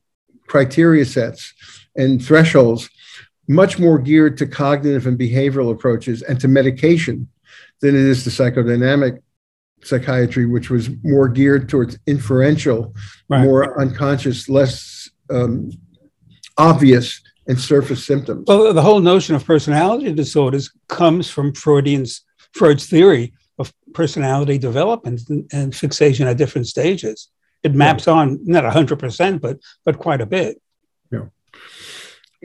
criteria 0.47 1.05
sets 1.05 1.53
and 1.97 2.25
thresholds 2.25 2.89
much 3.51 3.81
more 3.81 3.99
geared 3.99 4.39
to 4.39 4.47
cognitive 4.47 5.09
and 5.09 5.19
behavioral 5.19 5.73
approaches 5.73 6.23
and 6.23 6.41
to 6.41 6.47
medication 6.47 7.29
than 7.81 7.97
it 7.97 8.01
is 8.01 8.23
to 8.23 8.31
psychodynamic 8.31 9.21
psychiatry, 9.83 10.47
which 10.47 10.71
was 10.71 10.89
more 11.03 11.29
geared 11.29 11.69
towards 11.69 11.99
inferential, 12.07 12.95
right. 13.29 13.43
more 13.43 13.81
unconscious, 13.81 14.49
less 14.49 15.11
um, 15.31 15.69
obvious 16.59 17.21
and 17.49 17.59
surface 17.59 18.07
symptoms. 18.07 18.45
Well, 18.47 18.73
the 18.73 18.83
whole 18.83 19.01
notion 19.01 19.35
of 19.35 19.45
personality 19.45 20.13
disorders 20.13 20.71
comes 20.87 21.29
from 21.29 21.53
Freudian's 21.53 22.23
Freud's 22.53 22.87
theory 22.87 23.33
of 23.59 23.73
personality 23.95 24.59
development 24.59 25.29
and, 25.29 25.51
and 25.53 25.75
fixation 25.75 26.29
at 26.29 26.37
different 26.37 26.69
stages. 26.69 27.31
It 27.65 27.75
maps 27.75 28.07
yeah. 28.07 28.13
on 28.13 28.39
not 28.45 28.65
hundred 28.73 29.01
percent, 29.01 29.43
but 29.43 29.59
but 29.85 29.99
quite 29.99 30.21
a 30.21 30.27
bit. 30.27 30.63
Yeah. 31.11 31.27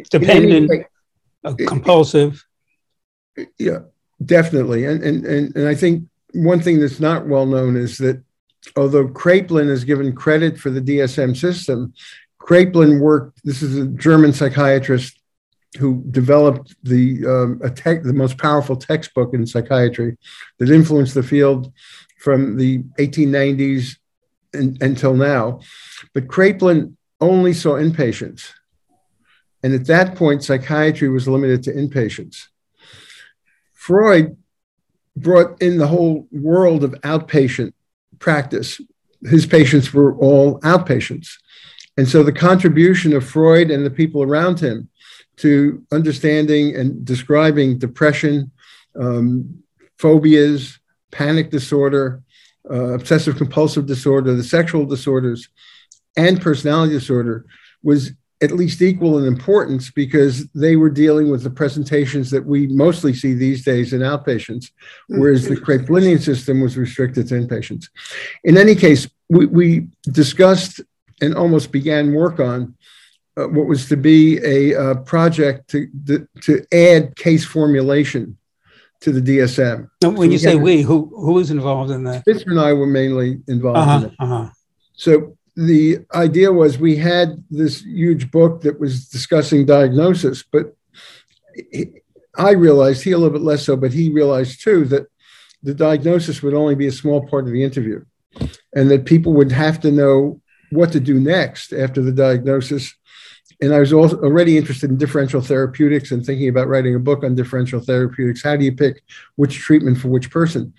Dependent, 0.09 0.87
compulsive. 1.53 2.43
Yeah, 3.57 3.79
definitely. 4.23 4.85
And, 4.85 5.03
and, 5.03 5.25
and, 5.25 5.55
and 5.55 5.67
I 5.67 5.75
think 5.75 6.07
one 6.33 6.59
thing 6.59 6.79
that's 6.79 6.99
not 6.99 7.27
well 7.27 7.45
known 7.45 7.75
is 7.75 7.97
that 7.99 8.23
although 8.75 9.07
Kraepelin 9.07 9.69
is 9.69 9.83
given 9.83 10.15
credit 10.15 10.57
for 10.57 10.69
the 10.69 10.81
DSM 10.81 11.35
system, 11.35 11.93
Kraepelin 12.39 12.99
worked, 12.99 13.41
this 13.43 13.61
is 13.61 13.77
a 13.77 13.87
German 13.87 14.33
psychiatrist 14.33 15.19
who 15.77 16.03
developed 16.11 16.75
the 16.83 17.25
um, 17.25 17.61
tech, 17.75 18.03
the 18.03 18.13
most 18.13 18.37
powerful 18.37 18.75
textbook 18.75 19.33
in 19.33 19.45
psychiatry 19.45 20.17
that 20.59 20.69
influenced 20.69 21.13
the 21.13 21.23
field 21.23 21.71
from 22.19 22.57
the 22.57 22.79
1890s 22.99 23.97
in, 24.53 24.77
until 24.81 25.13
now. 25.15 25.59
But 26.13 26.27
Kraepelin 26.27 26.95
only 27.19 27.53
saw 27.53 27.73
inpatients. 27.73 28.51
And 29.63 29.73
at 29.73 29.87
that 29.87 30.15
point, 30.15 30.43
psychiatry 30.43 31.09
was 31.09 31.27
limited 31.27 31.63
to 31.63 31.73
inpatients. 31.73 32.47
Freud 33.73 34.37
brought 35.15 35.61
in 35.61 35.77
the 35.77 35.87
whole 35.87 36.27
world 36.31 36.83
of 36.83 36.91
outpatient 37.01 37.73
practice. 38.19 38.81
His 39.23 39.45
patients 39.45 39.93
were 39.93 40.15
all 40.17 40.59
outpatients. 40.61 41.29
And 41.97 42.07
so 42.07 42.23
the 42.23 42.31
contribution 42.31 43.13
of 43.13 43.25
Freud 43.27 43.71
and 43.71 43.85
the 43.85 43.89
people 43.91 44.21
around 44.21 44.59
him 44.59 44.89
to 45.37 45.83
understanding 45.91 46.75
and 46.75 47.05
describing 47.05 47.77
depression, 47.77 48.51
um, 48.99 49.63
phobias, 49.97 50.79
panic 51.11 51.49
disorder, 51.49 52.21
uh, 52.69 52.93
obsessive 52.93 53.37
compulsive 53.37 53.85
disorder, 53.85 54.33
the 54.33 54.43
sexual 54.43 54.85
disorders, 54.85 55.49
and 56.17 56.41
personality 56.41 56.93
disorder 56.93 57.45
was 57.83 58.11
at 58.41 58.51
least 58.51 58.81
equal 58.81 59.17
in 59.17 59.25
importance 59.25 59.89
because 59.91 60.47
they 60.49 60.75
were 60.75 60.89
dealing 60.89 61.29
with 61.31 61.43
the 61.43 61.49
presentations 61.49 62.29
that 62.31 62.45
we 62.45 62.67
mostly 62.67 63.13
see 63.13 63.33
these 63.33 63.63
days 63.63 63.93
in 63.93 64.01
outpatients, 64.01 64.71
whereas 65.07 65.47
the 65.47 65.55
Kraepelinian 65.55 66.21
system 66.21 66.61
was 66.61 66.77
restricted 66.77 67.27
to 67.29 67.35
inpatients. 67.35 67.87
In 68.43 68.57
any 68.57 68.75
case, 68.75 69.07
we, 69.29 69.45
we 69.45 69.87
discussed 70.03 70.81
and 71.21 71.33
almost 71.35 71.71
began 71.71 72.13
work 72.13 72.39
on 72.39 72.75
uh, 73.37 73.47
what 73.47 73.67
was 73.67 73.87
to 73.89 73.97
be 73.97 74.37
a 74.43 74.75
uh, 74.75 74.95
project 74.95 75.69
to, 75.69 75.87
to, 76.05 76.27
to 76.41 76.65
add 76.73 77.15
case 77.15 77.45
formulation 77.45 78.37
to 79.01 79.11
the 79.11 79.21
DSM. 79.21 79.89
When 80.01 80.15
so 80.15 80.23
you 80.23 80.37
say 80.37 80.55
we, 80.55 80.81
who 80.81 81.11
who 81.15 81.33
was 81.33 81.51
involved 81.51 81.91
in 81.91 82.03
that? 82.05 82.21
Spitzer 82.21 82.49
and 82.49 82.59
I 82.59 82.73
were 82.73 82.87
mainly 82.87 83.41
involved 83.47 83.77
uh-huh, 83.77 83.97
in 83.97 84.03
it. 84.05 84.13
Uh-huh. 84.19 84.49
So 84.93 85.37
the 85.55 85.99
idea 86.13 86.51
was 86.51 86.77
we 86.77 86.97
had 86.97 87.43
this 87.49 87.81
huge 87.81 88.29
book 88.31 88.61
that 88.61 88.79
was 88.79 89.07
discussing 89.07 89.65
diagnosis, 89.65 90.43
but 90.43 90.75
he, 91.71 92.01
I 92.37 92.51
realized 92.51 93.03
he 93.03 93.11
a 93.11 93.17
little 93.17 93.37
bit 93.37 93.45
less 93.45 93.63
so, 93.63 93.77
but 93.77 93.93
he 93.93 94.11
realized 94.11 94.61
too 94.61 94.85
that 94.85 95.07
the 95.63 95.73
diagnosis 95.73 96.43
would 96.43 96.53
only 96.53 96.75
be 96.75 96.87
a 96.87 96.91
small 96.91 97.25
part 97.27 97.45
of 97.45 97.51
the 97.51 97.63
interview. 97.63 98.03
and 98.75 98.91
that 98.91 99.05
people 99.05 99.33
would 99.33 99.51
have 99.51 99.79
to 99.79 99.91
know 99.91 100.41
what 100.71 100.91
to 100.91 100.99
do 100.99 101.19
next 101.19 101.71
after 101.73 102.01
the 102.01 102.11
diagnosis. 102.11 102.93
And 103.61 103.73
I 103.73 103.79
was 103.79 103.93
also 103.93 104.17
already 104.17 104.57
interested 104.57 104.89
in 104.89 104.97
differential 104.97 105.41
therapeutics 105.41 106.11
and 106.11 106.25
thinking 106.25 106.49
about 106.49 106.67
writing 106.67 106.95
a 106.95 106.99
book 106.99 107.23
on 107.23 107.35
differential 107.35 107.79
therapeutics. 107.79 108.43
How 108.43 108.57
do 108.57 108.65
you 108.65 108.75
pick 108.75 109.01
which 109.37 109.55
treatment 109.57 109.97
for 109.97 110.09
which 110.09 110.29
person? 110.29 110.73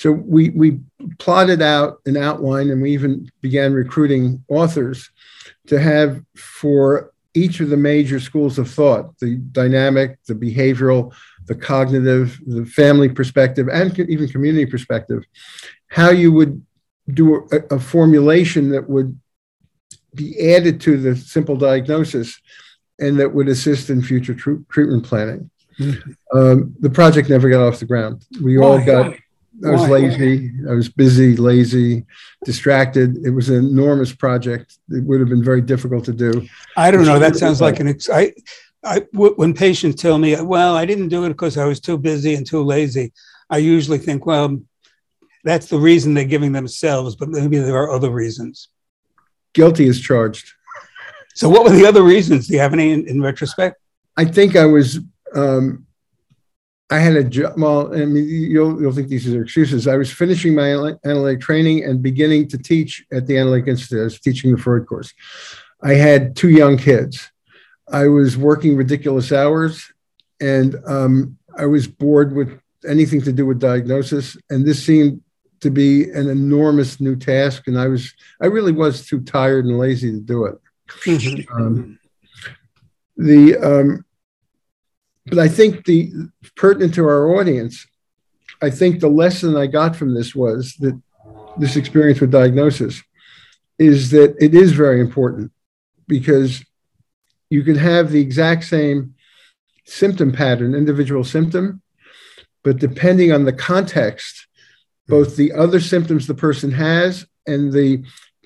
So 0.00 0.12
we, 0.12 0.48
we 0.48 0.80
plotted 1.18 1.60
out 1.60 1.98
an 2.06 2.16
outline 2.16 2.70
and 2.70 2.80
we 2.80 2.92
even 2.92 3.30
began 3.42 3.74
recruiting 3.74 4.42
authors 4.48 5.10
to 5.66 5.78
have 5.78 6.22
for 6.34 7.12
each 7.34 7.60
of 7.60 7.68
the 7.68 7.76
major 7.76 8.18
schools 8.18 8.58
of 8.58 8.70
thought 8.70 9.18
the 9.18 9.36
dynamic, 9.52 10.18
the 10.26 10.32
behavioral, 10.32 11.12
the 11.44 11.54
cognitive, 11.54 12.40
the 12.46 12.64
family 12.64 13.10
perspective, 13.10 13.68
and 13.68 13.98
even 13.98 14.26
community 14.26 14.64
perspective 14.64 15.22
how 15.88 16.08
you 16.08 16.32
would 16.32 16.64
do 17.12 17.46
a, 17.52 17.74
a 17.74 17.78
formulation 17.78 18.70
that 18.70 18.88
would 18.88 19.20
be 20.14 20.54
added 20.54 20.80
to 20.80 20.96
the 20.96 21.14
simple 21.14 21.56
diagnosis 21.56 22.40
and 22.98 23.20
that 23.20 23.34
would 23.34 23.48
assist 23.48 23.90
in 23.90 24.00
future 24.00 24.34
tr- 24.34 24.64
treatment 24.70 25.04
planning. 25.04 25.50
Mm-hmm. 25.78 26.38
Um, 26.38 26.74
the 26.80 26.88
project 26.88 27.28
never 27.28 27.50
got 27.50 27.66
off 27.66 27.80
the 27.80 27.84
ground. 27.84 28.24
We 28.42 28.56
Why? 28.56 28.66
all 28.66 28.82
got. 28.82 29.14
I 29.64 29.70
was 29.70 29.82
Why? 29.82 29.88
lazy. 29.88 30.52
I 30.68 30.72
was 30.72 30.88
busy, 30.88 31.36
lazy, 31.36 32.06
distracted. 32.44 33.18
It 33.26 33.30
was 33.30 33.50
an 33.50 33.56
enormous 33.56 34.12
project. 34.12 34.78
It 34.88 35.04
would 35.04 35.20
have 35.20 35.28
been 35.28 35.44
very 35.44 35.60
difficult 35.60 36.04
to 36.06 36.12
do. 36.12 36.46
I 36.76 36.90
don't 36.90 37.04
know. 37.04 37.18
That 37.18 37.36
sounds 37.36 37.60
like 37.60 37.78
an. 37.78 37.88
Ex- 37.88 38.08
I, 38.08 38.32
I, 38.82 39.00
w- 39.12 39.34
when 39.34 39.52
patients 39.52 40.00
tell 40.00 40.16
me, 40.18 40.40
"Well, 40.40 40.74
I 40.76 40.86
didn't 40.86 41.08
do 41.08 41.24
it 41.24 41.28
because 41.28 41.58
I 41.58 41.66
was 41.66 41.80
too 41.80 41.98
busy 41.98 42.34
and 42.34 42.46
too 42.46 42.62
lazy," 42.62 43.12
I 43.50 43.58
usually 43.58 43.98
think, 43.98 44.24
"Well, 44.24 44.62
that's 45.44 45.66
the 45.66 45.78
reason 45.78 46.14
they're 46.14 46.24
giving 46.24 46.52
themselves, 46.52 47.14
but 47.16 47.28
maybe 47.28 47.58
there 47.58 47.76
are 47.76 47.90
other 47.90 48.10
reasons." 48.10 48.68
Guilty 49.52 49.86
is 49.88 50.00
charged. 50.00 50.52
So, 51.34 51.48
what 51.50 51.64
were 51.64 51.70
the 51.70 51.86
other 51.86 52.02
reasons? 52.02 52.46
Do 52.46 52.54
you 52.54 52.60
have 52.60 52.72
any 52.72 52.92
in, 52.92 53.06
in 53.06 53.20
retrospect? 53.20 53.76
I 54.16 54.24
think 54.24 54.56
I 54.56 54.64
was. 54.64 55.00
Um, 55.34 55.86
I 56.90 56.98
had 56.98 57.14
a 57.14 57.22
job. 57.22 57.54
Well, 57.56 57.94
I 57.94 58.04
mean, 58.04 58.26
you'll 58.26 58.80
you'll 58.80 58.92
think 58.92 59.08
these 59.08 59.32
are 59.32 59.42
excuses. 59.42 59.86
I 59.86 59.96
was 59.96 60.12
finishing 60.12 60.54
my 60.54 60.72
analytic 61.04 61.40
training 61.40 61.84
and 61.84 62.02
beginning 62.02 62.48
to 62.48 62.58
teach 62.58 63.04
at 63.12 63.26
the 63.26 63.38
Analytic 63.38 63.68
Institute. 63.68 64.00
I 64.00 64.04
was 64.04 64.20
teaching 64.20 64.50
the 64.50 64.58
Freud 64.58 64.86
course. 64.86 65.14
I 65.82 65.94
had 65.94 66.34
two 66.34 66.50
young 66.50 66.76
kids. 66.76 67.30
I 67.92 68.08
was 68.08 68.36
working 68.36 68.76
ridiculous 68.76 69.30
hours, 69.30 69.92
and 70.40 70.76
um, 70.86 71.38
I 71.56 71.66
was 71.66 71.86
bored 71.86 72.34
with 72.34 72.60
anything 72.88 73.22
to 73.22 73.32
do 73.32 73.46
with 73.46 73.60
diagnosis. 73.60 74.36
And 74.50 74.66
this 74.66 74.84
seemed 74.84 75.22
to 75.60 75.70
be 75.70 76.10
an 76.10 76.28
enormous 76.28 77.00
new 77.00 77.14
task, 77.14 77.68
and 77.68 77.78
I 77.78 77.86
was 77.86 78.12
I 78.42 78.46
really 78.46 78.72
was 78.72 79.06
too 79.06 79.20
tired 79.20 79.64
and 79.64 79.78
lazy 79.78 80.10
to 80.10 80.20
do 80.20 80.44
it. 80.46 80.58
Mm-hmm. 81.04 81.56
Um, 81.56 81.98
the 83.16 83.56
um, 83.58 84.04
but 85.30 85.38
I 85.38 85.48
think 85.48 85.84
the 85.84 86.12
pertinent 86.56 86.94
to 86.94 87.04
our 87.04 87.36
audience, 87.38 87.86
I 88.60 88.70
think 88.70 89.00
the 89.00 89.08
lesson 89.08 89.56
I 89.56 89.66
got 89.66 89.96
from 89.96 90.14
this 90.14 90.34
was 90.34 90.74
that 90.80 91.00
this 91.56 91.76
experience 91.76 92.20
with 92.20 92.30
diagnosis 92.30 93.02
is 93.78 94.10
that 94.10 94.36
it 94.40 94.54
is 94.54 94.72
very 94.72 95.00
important 95.00 95.52
because 96.06 96.64
you 97.48 97.62
can 97.62 97.76
have 97.76 98.10
the 98.10 98.20
exact 98.20 98.64
same 98.64 99.14
symptom 99.84 100.32
pattern, 100.32 100.74
individual 100.74 101.24
symptom, 101.24 101.80
but 102.62 102.78
depending 102.78 103.32
on 103.32 103.44
the 103.44 103.52
context 103.52 104.46
both 105.08 105.36
the 105.36 105.52
other 105.52 105.80
symptoms 105.80 106.26
the 106.26 106.34
person 106.34 106.70
has 106.70 107.26
and 107.46 107.72
the 107.72 108.02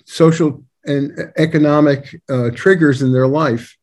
social 0.07 0.65
and 0.87 1.33
economic 1.37 2.21
uh, 2.29 2.51
triggers 2.51 3.03
in 3.03 3.13
their 3.13 3.29
life, 3.29 3.77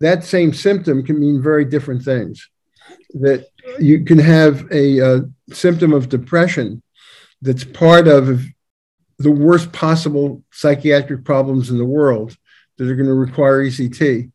that 0.00 0.24
same 0.24 0.52
symptom 0.52 1.04
can 1.04 1.20
mean 1.20 1.42
very 1.42 1.64
different 1.64 2.02
things. 2.02 2.48
That 3.14 3.46
you 3.78 4.04
can 4.04 4.18
have 4.18 4.70
a, 4.72 5.00
uh, 5.00 5.20
symptom 5.52 5.92
of 5.92 6.08
depression 6.08 6.82
that's 7.42 7.64
part 7.64 8.08
of 8.08 8.44
the 9.18 9.30
worst 9.30 9.72
possible 9.72 10.42
psychiatric 10.52 11.24
problems 11.24 11.70
in 11.70 11.78
the 11.78 11.84
world 11.84 12.36
that 12.78 12.88
are 12.88 12.94
going 12.94 13.06
to 13.06 13.14
require 13.14 13.64
ECT. 13.64 14.30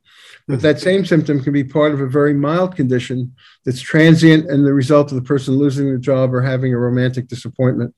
But 0.47 0.62
that 0.62 0.80
same 0.80 1.06
symptom 1.06 1.41
can 1.41 1.54
be 1.54 1.63
part 1.63 1.91
of 1.91 2.01
a 2.01 2.08
very 2.08 2.34
mild 2.34 2.75
condition 2.75 3.34
that's 3.65 3.82
transient 3.82 4.47
and 4.47 4.63
the 4.63 4.73
result 4.73 5.12
of 5.12 5.15
the 5.15 5.23
person 5.23 5.56
losing 5.56 5.86
their 5.86 5.97
job 5.97 6.34
or 6.36 6.41
having 6.41 6.71
a 6.71 6.78
romantic 6.78 7.28
disappointment. 7.28 7.95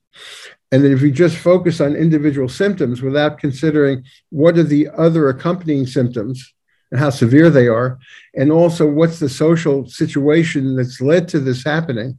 And 0.72 0.84
that 0.84 0.94
if 0.94 1.02
you 1.02 1.12
just 1.12 1.38
focus 1.38 1.82
on 1.82 1.96
individual 1.96 2.48
symptoms 2.48 3.02
without 3.02 3.38
considering 3.38 4.04
what 4.30 4.58
are 4.58 4.64
the 4.64 4.88
other 4.98 5.28
accompanying 5.28 5.88
symptoms 5.88 6.54
and 6.92 7.00
how 7.00 7.10
severe 7.10 7.50
they 7.50 7.68
are, 7.68 8.00
and 8.36 8.52
also 8.52 8.90
what's 8.90 9.20
the 9.20 9.30
social 9.30 9.88
situation 9.88 10.76
that's 10.76 11.02
led 11.02 11.28
to 11.30 11.40
this 11.40 11.64
happening, 11.64 12.18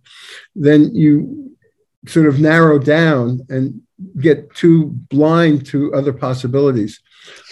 then 0.55 0.95
you 0.95 1.57
sort 2.07 2.27
of 2.27 2.41
narrow 2.41 2.79
down 2.79 3.41
and 3.49 3.81
get 4.21 4.55
too 4.55 4.87
blind 5.11 5.67
to 5.67 5.93
other 5.95 6.13
possibilities. 6.13 7.01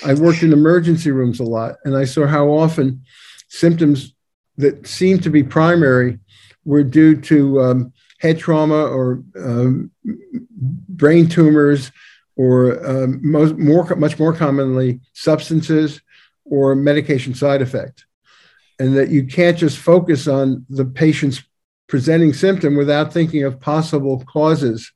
I 0.04 0.14
worked 0.14 0.42
in 0.42 0.52
emergency 0.52 1.10
rooms 1.10 1.40
a 1.40 1.44
lot, 1.44 1.76
and 1.84 1.96
I 1.96 2.04
saw 2.04 2.26
how 2.26 2.48
often 2.48 3.04
symptoms 3.48 4.14
that 4.56 4.86
seemed 4.86 5.22
to 5.22 5.30
be 5.30 5.42
primary 5.42 6.18
were 6.64 6.82
due 6.82 7.20
to 7.22 7.60
um, 7.62 7.92
head 8.20 8.38
trauma 8.38 8.84
or 8.84 9.22
um, 9.38 9.90
brain 10.88 11.28
tumors, 11.28 11.92
or 12.36 12.86
um, 12.86 13.20
most, 13.22 13.56
more, 13.56 13.84
much 13.96 14.18
more 14.18 14.34
commonly, 14.34 15.00
substances 15.14 16.00
or 16.48 16.74
medication 16.74 17.34
side 17.34 17.62
effect. 17.62 18.06
And 18.78 18.96
that 18.96 19.08
you 19.08 19.26
can't 19.26 19.56
just 19.56 19.78
focus 19.78 20.28
on 20.28 20.66
the 20.68 20.84
patient's 20.84 21.42
presenting 21.88 22.32
symptom 22.32 22.76
without 22.76 23.12
thinking 23.12 23.44
of 23.44 23.60
possible 23.60 24.22
causes 24.26 24.92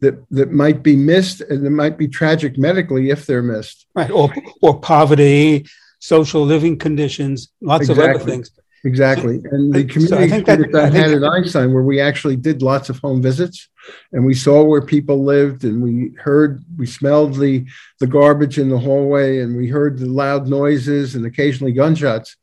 that 0.00 0.28
that 0.30 0.50
might 0.50 0.82
be 0.82 0.96
missed 0.96 1.40
and 1.40 1.64
that 1.64 1.70
might 1.70 1.96
be 1.96 2.08
tragic 2.08 2.58
medically 2.58 3.10
if 3.10 3.26
they're 3.26 3.42
missed. 3.42 3.86
Right, 3.94 4.10
or 4.10 4.34
or 4.60 4.78
poverty, 4.80 5.66
social 6.00 6.42
living 6.42 6.78
conditions, 6.78 7.48
lots 7.60 7.88
exactly. 7.88 8.04
of 8.04 8.16
other 8.16 8.30
things. 8.30 8.50
Exactly, 8.86 9.40
and 9.50 9.72
the 9.72 9.84
community 9.84 10.28
so 10.28 10.40
that, 10.42 10.70
that 10.72 10.92
I 10.92 10.96
had 10.96 11.10
at 11.12 11.24
Einstein, 11.24 11.72
where 11.72 11.82
we 11.82 12.00
actually 12.00 12.36
did 12.36 12.60
lots 12.60 12.90
of 12.90 12.98
home 12.98 13.22
visits, 13.22 13.68
and 14.12 14.26
we 14.26 14.34
saw 14.34 14.62
where 14.62 14.82
people 14.82 15.24
lived, 15.24 15.64
and 15.64 15.82
we 15.82 16.14
heard, 16.18 16.62
we 16.76 16.86
smelled 16.86 17.36
the 17.36 17.64
the 17.98 18.06
garbage 18.06 18.58
in 18.58 18.68
the 18.68 18.78
hallway, 18.78 19.40
and 19.40 19.56
we 19.56 19.68
heard 19.68 19.98
the 19.98 20.06
loud 20.06 20.48
noises 20.48 21.14
and 21.14 21.24
occasionally 21.24 21.72
gunshots. 21.72 22.36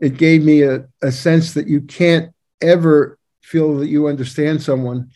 It 0.00 0.16
gave 0.16 0.42
me 0.42 0.62
a, 0.62 0.86
a 1.02 1.12
sense 1.12 1.52
that 1.52 1.68
you 1.68 1.82
can't 1.82 2.32
ever 2.62 3.18
feel 3.42 3.76
that 3.78 3.88
you 3.88 4.08
understand 4.08 4.62
someone 4.62 5.10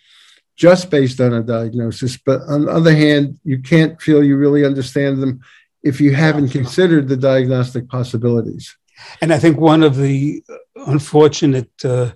just 0.55 0.91
based 0.91 1.21
on 1.21 1.33
a 1.33 1.43
diagnosis. 1.43 2.19
But 2.19 2.43
on 2.43 2.67
the 2.67 2.73
other 2.73 2.95
hand, 2.95 3.39
you 3.43 3.61
can't 3.61 4.01
feel 4.03 4.23
you 4.23 4.37
really 4.37 4.67
understand 4.67 5.23
them 5.23 5.41
if 5.83 6.01
you 6.01 6.15
haven't 6.15 6.51
considered 6.51 7.09
the 7.09 7.17
diagnostic 7.17 7.89
possibilities. 7.89 8.77
And 9.21 9.33
I 9.33 9.39
think 9.39 9.59
one 9.59 9.83
of 9.83 9.97
the 9.97 10.43
unfortunate 10.87 11.71
uh, 11.85 12.13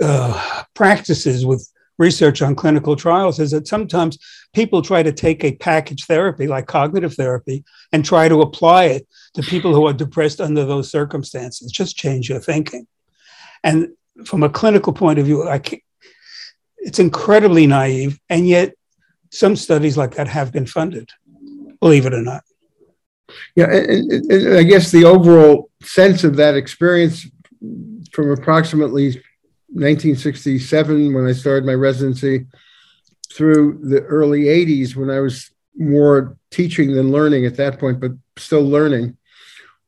uh, 0.00 0.62
practices 0.74 1.44
with 1.44 1.70
research 1.98 2.42
on 2.42 2.54
clinical 2.54 2.96
trials 2.96 3.38
is 3.38 3.50
that 3.52 3.66
sometimes 3.66 4.18
people 4.54 4.82
try 4.82 5.02
to 5.02 5.12
take 5.12 5.44
a 5.44 5.56
package 5.56 6.04
therapy 6.04 6.46
like 6.46 6.66
cognitive 6.66 7.14
therapy 7.14 7.64
and 7.92 8.04
try 8.04 8.28
to 8.28 8.42
apply 8.42 8.84
it 8.84 9.06
to 9.34 9.42
people 9.42 9.74
who 9.74 9.86
are 9.86 9.92
depressed 9.92 10.40
under 10.40 10.64
those 10.64 10.90
circumstances. 10.90 11.72
Just 11.72 11.96
change 11.96 12.28
your 12.28 12.40
thinking. 12.40 12.86
And 13.64 13.88
from 14.24 14.42
a 14.42 14.50
clinical 14.50 14.92
point 14.92 15.18
of 15.18 15.26
view, 15.26 15.48
I 15.48 15.58
can't, 15.58 15.82
it's 16.78 16.98
incredibly 16.98 17.66
naive, 17.66 18.20
and 18.28 18.46
yet 18.46 18.74
some 19.30 19.56
studies 19.56 19.96
like 19.96 20.14
that 20.14 20.28
have 20.28 20.52
been 20.52 20.66
funded, 20.66 21.10
believe 21.80 22.06
it 22.06 22.14
or 22.14 22.22
not. 22.22 22.44
Yeah, 23.54 23.70
and, 23.72 24.10
and 24.10 24.56
I 24.56 24.62
guess 24.62 24.90
the 24.90 25.04
overall 25.04 25.70
sense 25.82 26.24
of 26.24 26.36
that 26.36 26.54
experience 26.54 27.26
from 28.12 28.30
approximately 28.30 29.06
1967 29.68 31.12
when 31.12 31.26
I 31.26 31.32
started 31.32 31.66
my 31.66 31.74
residency 31.74 32.46
through 33.32 33.80
the 33.82 34.02
early 34.02 34.44
80s 34.44 34.94
when 34.94 35.10
I 35.10 35.20
was 35.20 35.50
more 35.76 36.36
teaching 36.50 36.94
than 36.94 37.10
learning 37.10 37.44
at 37.44 37.56
that 37.56 37.78
point, 37.78 38.00
but 38.00 38.12
still 38.38 38.64
learning, 38.64 39.16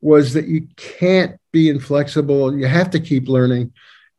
was 0.00 0.32
that 0.34 0.46
you 0.46 0.68
can't 0.76 1.40
be 1.52 1.68
inflexible. 1.68 2.48
and 2.48 2.60
You 2.60 2.66
have 2.66 2.90
to 2.90 3.00
keep 3.00 3.28
learning 3.28 3.72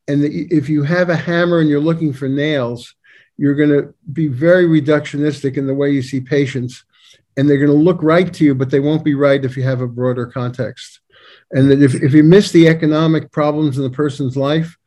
and 0.10 0.24
if 0.26 0.70
you 0.70 0.82
have 0.82 1.10
a 1.10 1.16
hammer 1.16 1.60
and 1.60 1.70
you're 1.70 1.80
looking 1.80 2.14
for 2.14 2.28
nails, 2.28 2.96
you're 3.38 3.54
going 3.54 3.70
to 3.70 3.94
be 4.12 4.28
very 4.28 4.66
reductionistic 4.66 5.56
in 5.56 5.68
the 5.68 5.74
way 5.74 5.92
you 5.92 6.02
see 6.02 6.20
patients. 6.20 6.84
And 7.38 7.50
they're 7.50 7.58
going 7.58 7.70
to 7.70 7.74
look 7.74 8.02
right 8.02 8.34
to 8.34 8.44
you, 8.44 8.56
but 8.56 8.70
they 8.70 8.80
won't 8.80 9.04
be 9.04 9.14
right 9.14 9.44
if 9.44 9.56
you 9.56 9.64
have 9.64 9.82
a 9.82 9.88
broader 9.88 10.26
context. 10.26 11.00
And 11.52 11.72
that 11.72 11.82
if, 11.82 11.96
if 11.96 12.14
you 12.14 12.24
miss 12.24 12.52
the 12.52 12.68
economic 12.68 13.32
problems 13.32 13.78
in 13.78 13.84
the 13.84 13.90
person's 13.90 14.36
life 14.36 14.78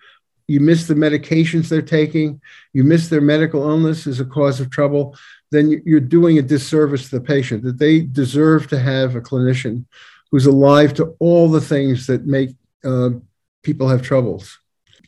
you 0.52 0.60
miss 0.60 0.86
the 0.86 0.94
medications 0.94 1.68
they're 1.68 1.82
taking, 1.82 2.40
you 2.72 2.84
miss 2.84 3.08
their 3.08 3.20
medical 3.20 3.62
illness 3.62 4.06
as 4.06 4.20
a 4.20 4.24
cause 4.24 4.60
of 4.60 4.70
trouble, 4.70 5.16
then 5.50 5.82
you're 5.86 6.00
doing 6.00 6.38
a 6.38 6.42
disservice 6.42 7.08
to 7.08 7.18
the 7.18 7.24
patient, 7.24 7.62
that 7.62 7.78
they 7.78 8.00
deserve 8.00 8.68
to 8.68 8.78
have 8.78 9.14
a 9.14 9.20
clinician 9.20 9.84
who's 10.30 10.46
alive 10.46 10.94
to 10.94 11.14
all 11.20 11.50
the 11.50 11.60
things 11.60 12.06
that 12.06 12.26
make 12.26 12.50
uh, 12.84 13.10
people 13.62 13.88
have 13.88 14.02
troubles. 14.02 14.58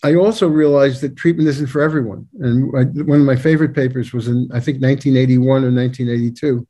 I 0.05 0.17
also 0.17 0.47
realized 0.47 1.01
that 1.01 1.17
treatment 1.17 1.49
isn't 1.49 1.69
for 1.69 1.81
everyone. 1.81 2.29
And 2.39 2.71
I, 2.77 2.85
one 3.05 3.21
of 3.21 3.27
my 3.27 3.37
favorite 3.37 3.75
papers 3.75 4.13
was 4.13 4.29
in, 4.29 4.51
I 4.53 4.61
think, 4.61 4.83
1981 4.83 5.65
or 5.65 5.73
1982, 5.73 6.69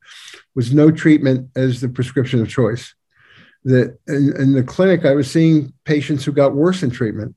was 0.55 0.73
no 0.73 0.92
treatment 0.92 1.51
as 1.57 1.81
the 1.81 1.88
prescription 1.88 2.40
of 2.40 2.49
choice. 2.49 2.94
That 3.64 3.99
in, 4.07 4.33
in 4.38 4.53
the 4.53 4.62
clinic, 4.62 5.05
I 5.05 5.14
was 5.14 5.29
seeing 5.29 5.73
patients 5.85 6.25
who 6.25 6.31
got 6.31 6.55
worse 6.55 6.85
in 6.85 6.90
treatment. 6.90 7.35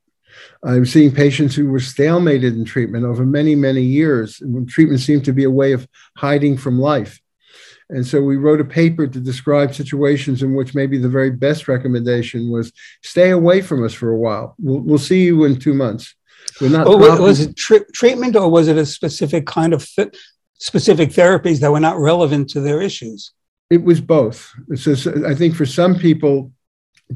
I 0.64 0.78
was 0.78 0.94
seeing 0.94 1.12
patients 1.12 1.56
who 1.56 1.68
were 1.68 1.80
stalemated 1.80 2.54
in 2.54 2.64
treatment 2.64 3.04
over 3.04 3.26
many, 3.26 3.56
many 3.56 3.82
years. 3.82 4.40
Treatment 4.68 5.00
seemed 5.00 5.26
to 5.26 5.34
be 5.34 5.46
a 5.46 5.50
way 5.50 5.72
of 5.72 5.88
hiding 6.16 6.58
from 6.58 6.80
life. 6.80 7.20
And 7.89 8.06
so 8.06 8.21
we 8.21 8.36
wrote 8.36 8.60
a 8.60 8.65
paper 8.65 9.08
to 9.08 9.19
describe 9.19 9.73
situations 9.73 10.43
in 10.43 10.54
which 10.54 10.76
maybe 10.76 10.97
the 10.97 11.10
very 11.10 11.32
best 11.32 11.67
recommendation 11.67 12.52
was 12.52 12.73
stay 13.02 13.30
away 13.30 13.62
from 13.62 13.84
us 13.86 13.93
for 13.93 14.12
a 14.12 14.17
while. 14.17 14.56
We'll, 14.60 14.80
we'll 14.80 14.97
see 14.97 15.23
you 15.23 15.45
in 15.45 15.58
two 15.58 15.73
months. 15.73 16.13
We're 16.60 16.69
not. 16.69 16.88
Oh, 16.88 16.97
was 16.97 17.39
it 17.39 17.56
tri- 17.56 17.86
treatment 17.93 18.36
or 18.36 18.50
was 18.50 18.67
it 18.67 18.78
a 18.78 18.86
specific 18.86 19.45
kind 19.45 19.73
of 19.73 19.88
th- 19.95 20.15
specific 20.60 21.10
therapies 21.10 21.60
that 21.60 21.71
were 21.71 21.80
not 21.80 21.97
relevant 21.97 22.50
to 22.52 22.62
their 22.62 22.82
issues? 22.82 23.32
It 23.69 23.84
was 23.84 24.02
both. 24.02 24.54
So, 24.76 24.95
I 25.26 25.36
think 25.36 25.56
for 25.56 25.65
some 25.65 25.95
people, 25.95 26.52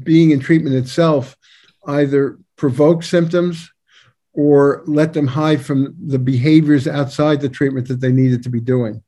being 0.02 0.30
in 0.30 0.40
treatment 0.40 0.76
itself 0.76 1.36
either 1.86 2.38
provoked 2.56 3.04
symptoms 3.04 3.72
or 4.32 4.82
let 4.86 5.12
them 5.12 5.26
hide 5.26 5.64
from 5.64 5.94
the 6.06 6.18
behaviors 6.18 6.88
outside 6.88 7.40
the 7.40 7.48
treatment 7.48 7.88
that 7.88 8.00
they 8.00 8.12
needed 8.12 8.42
to 8.42 8.48
be 8.48 8.60
doing. 8.60 9.02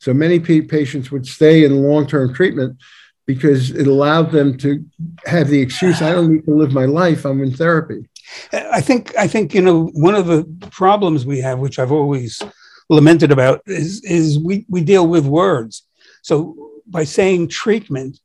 So 0.00 0.14
many 0.14 0.40
patients 0.40 1.10
would 1.10 1.26
stay 1.26 1.64
in 1.64 1.82
long 1.82 2.06
term 2.06 2.32
treatment 2.32 2.78
because 3.26 3.70
it 3.70 3.86
allowed 3.86 4.32
them 4.32 4.56
to 4.58 4.84
have 5.26 5.48
the 5.48 5.60
excuse 5.60 6.00
I 6.02 6.12
don't 6.12 6.32
need 6.32 6.44
to 6.46 6.54
live 6.54 6.72
my 6.72 6.86
life, 6.86 7.24
I'm 7.24 7.42
in 7.42 7.52
therapy. 7.52 8.08
I 8.52 8.80
think 8.80 9.16
I 9.16 9.28
think 9.28 9.54
you 9.54 9.60
know 9.60 9.86
one 9.92 10.14
of 10.14 10.26
the 10.26 10.44
problems 10.70 11.26
we 11.26 11.40
have, 11.40 11.58
which 11.58 11.78
I've 11.78 11.92
always 11.92 12.42
lamented 12.88 13.30
about, 13.30 13.60
is 13.66 14.02
is 14.04 14.38
we 14.38 14.64
we 14.68 14.82
deal 14.82 15.06
with 15.06 15.26
words. 15.26 15.86
So 16.22 16.70
by 16.86 17.04
saying 17.04 17.48
treatment, 17.48 18.18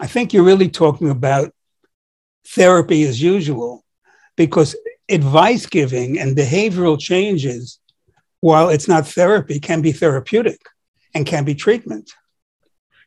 I 0.00 0.08
think 0.08 0.32
you're 0.32 0.50
really 0.50 0.68
talking 0.68 1.10
about 1.10 1.54
therapy 2.48 3.04
as 3.04 3.22
usual, 3.22 3.84
because 4.36 4.74
advice 5.08 5.66
giving 5.66 6.18
and 6.18 6.36
behavioral 6.36 6.98
changes, 6.98 7.78
while 8.40 8.68
it's 8.68 8.88
not 8.88 9.06
therapy, 9.06 9.60
can 9.60 9.80
be 9.80 9.92
therapeutic 9.92 10.60
and 11.14 11.26
can 11.26 11.44
be 11.44 11.54
treatment. 11.54 12.12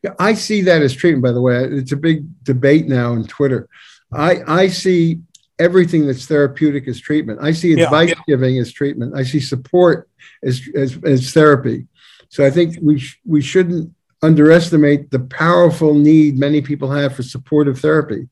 Yeah, 0.04 0.14
I 0.20 0.34
see 0.34 0.62
that 0.64 0.82
as 0.82 0.94
treatment, 0.94 1.24
by 1.24 1.32
the 1.32 1.42
way. 1.42 1.64
It's 1.64 1.94
a 1.94 1.98
big 1.98 2.26
debate 2.44 2.88
now 2.88 3.12
on 3.12 3.26
Twitter. 3.26 3.70
I, 4.12 4.42
I 4.48 4.68
see 4.68 5.20
everything 5.60 6.06
that's 6.06 6.26
therapeutic 6.26 6.88
as 6.88 7.00
treatment. 7.00 7.40
I 7.42 7.52
see 7.52 7.74
advice 7.74 8.10
yeah. 8.10 8.16
giving 8.28 8.58
as 8.60 8.72
treatment. 8.72 9.16
I 9.16 9.24
see 9.24 9.40
support 9.40 10.10
as, 10.44 10.62
as, 10.76 10.98
as 11.06 11.32
therapy. 11.32 11.88
So 12.30 12.46
I 12.46 12.50
think 12.50 12.78
we, 12.82 13.00
sh- 13.00 13.20
we 13.26 13.42
shouldn't 13.42 13.94
underestimate 14.22 15.12
the 15.12 15.20
powerful 15.20 15.94
need 15.94 16.38
many 16.38 16.62
people 16.62 16.90
have 16.92 17.16
for 17.16 17.24
supportive 17.24 17.80
therapy. 17.80 18.28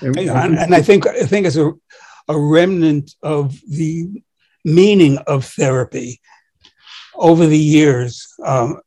And, 0.00 0.16
and, 0.18 0.58
and 0.58 0.74
I 0.74 0.82
think 0.82 1.06
I 1.06 1.24
think 1.24 1.46
as 1.46 1.56
a, 1.56 1.72
a 2.28 2.38
remnant 2.38 3.14
of 3.22 3.58
the 3.68 4.22
meaning 4.64 5.18
of 5.26 5.44
therapy 5.44 6.20
over 7.14 7.46
the 7.46 7.58
years, 7.58 8.26
um, 8.44 8.80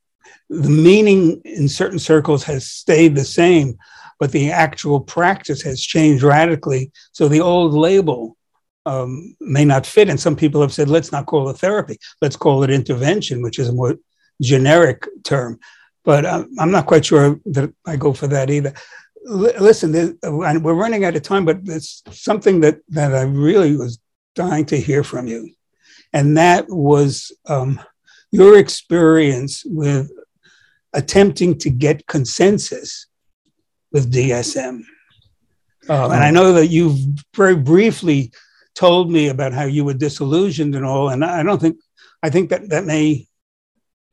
the 0.50 0.70
meaning 0.70 1.42
in 1.44 1.68
certain 1.68 2.00
circles 2.00 2.44
has 2.44 2.68
stayed 2.68 3.16
the 3.16 3.26
same, 3.26 3.78
but 4.20 4.32
the 4.32 4.52
actual 4.52 5.00
practice 5.00 5.62
has 5.62 5.82
changed 5.82 6.24
radically. 6.24 6.92
So 7.12 7.28
the 7.28 7.42
old 7.42 7.74
label 7.74 8.38
um, 8.86 9.36
may 9.42 9.66
not 9.66 9.86
fit. 9.86 10.10
And 10.10 10.20
some 10.20 10.36
people 10.36 10.62
have 10.62 10.74
said, 10.74 10.90
let's 10.90 11.12
not 11.12 11.26
call 11.26 11.50
it 11.50 11.58
therapy, 11.58 12.00
let's 12.22 12.38
call 12.38 12.64
it 12.64 12.70
intervention, 12.70 13.42
which 13.42 13.60
is 13.60 13.70
a 13.70 13.74
more 13.74 13.96
generic 14.42 15.06
term. 15.24 15.60
But 16.06 16.26
um, 16.26 16.50
I'm 16.58 16.72
not 16.72 16.86
quite 16.86 17.06
sure 17.06 17.40
that 17.46 17.74
I 17.86 17.98
go 17.98 18.14
for 18.14 18.28
that 18.28 18.50
either. 18.50 18.74
L- 19.28 19.60
listen, 19.60 20.18
we're 20.24 20.74
running 20.74 21.04
out 21.04 21.18
of 21.18 21.24
time, 21.24 21.44
but 21.44 21.60
it's 21.66 22.02
something 22.12 22.62
that, 22.62 22.80
that 22.90 23.14
I 23.14 23.24
really 23.24 23.76
was 23.76 24.00
dying 24.36 24.66
to 24.68 24.80
hear 24.80 25.04
from 25.04 25.28
you. 25.28 25.52
And 26.14 26.38
that 26.38 26.66
was 26.70 27.34
um, 27.46 27.82
your 28.32 28.58
experience 28.58 29.64
with 29.66 30.10
attempting 30.98 31.58
to 31.60 31.70
get 31.70 32.08
consensus 32.08 33.06
with 33.92 34.12
DSM. 34.12 34.82
Uh, 35.88 36.10
and 36.10 36.24
I 36.24 36.32
know 36.32 36.52
that 36.54 36.68
you've 36.68 37.00
very 37.36 37.56
briefly 37.56 38.32
told 38.76 39.10
me 39.10 39.30
about 39.30 39.54
how 39.54 39.64
you 39.64 39.86
were 39.86 39.94
disillusioned 39.94 40.76
and 40.76 40.86
all, 40.86 41.10
and 41.10 41.24
I 41.24 41.44
don't 41.44 41.62
think 41.62 41.78
I 42.24 42.30
think 42.30 42.50
that 42.50 42.70
that 42.70 42.86
may 42.86 43.28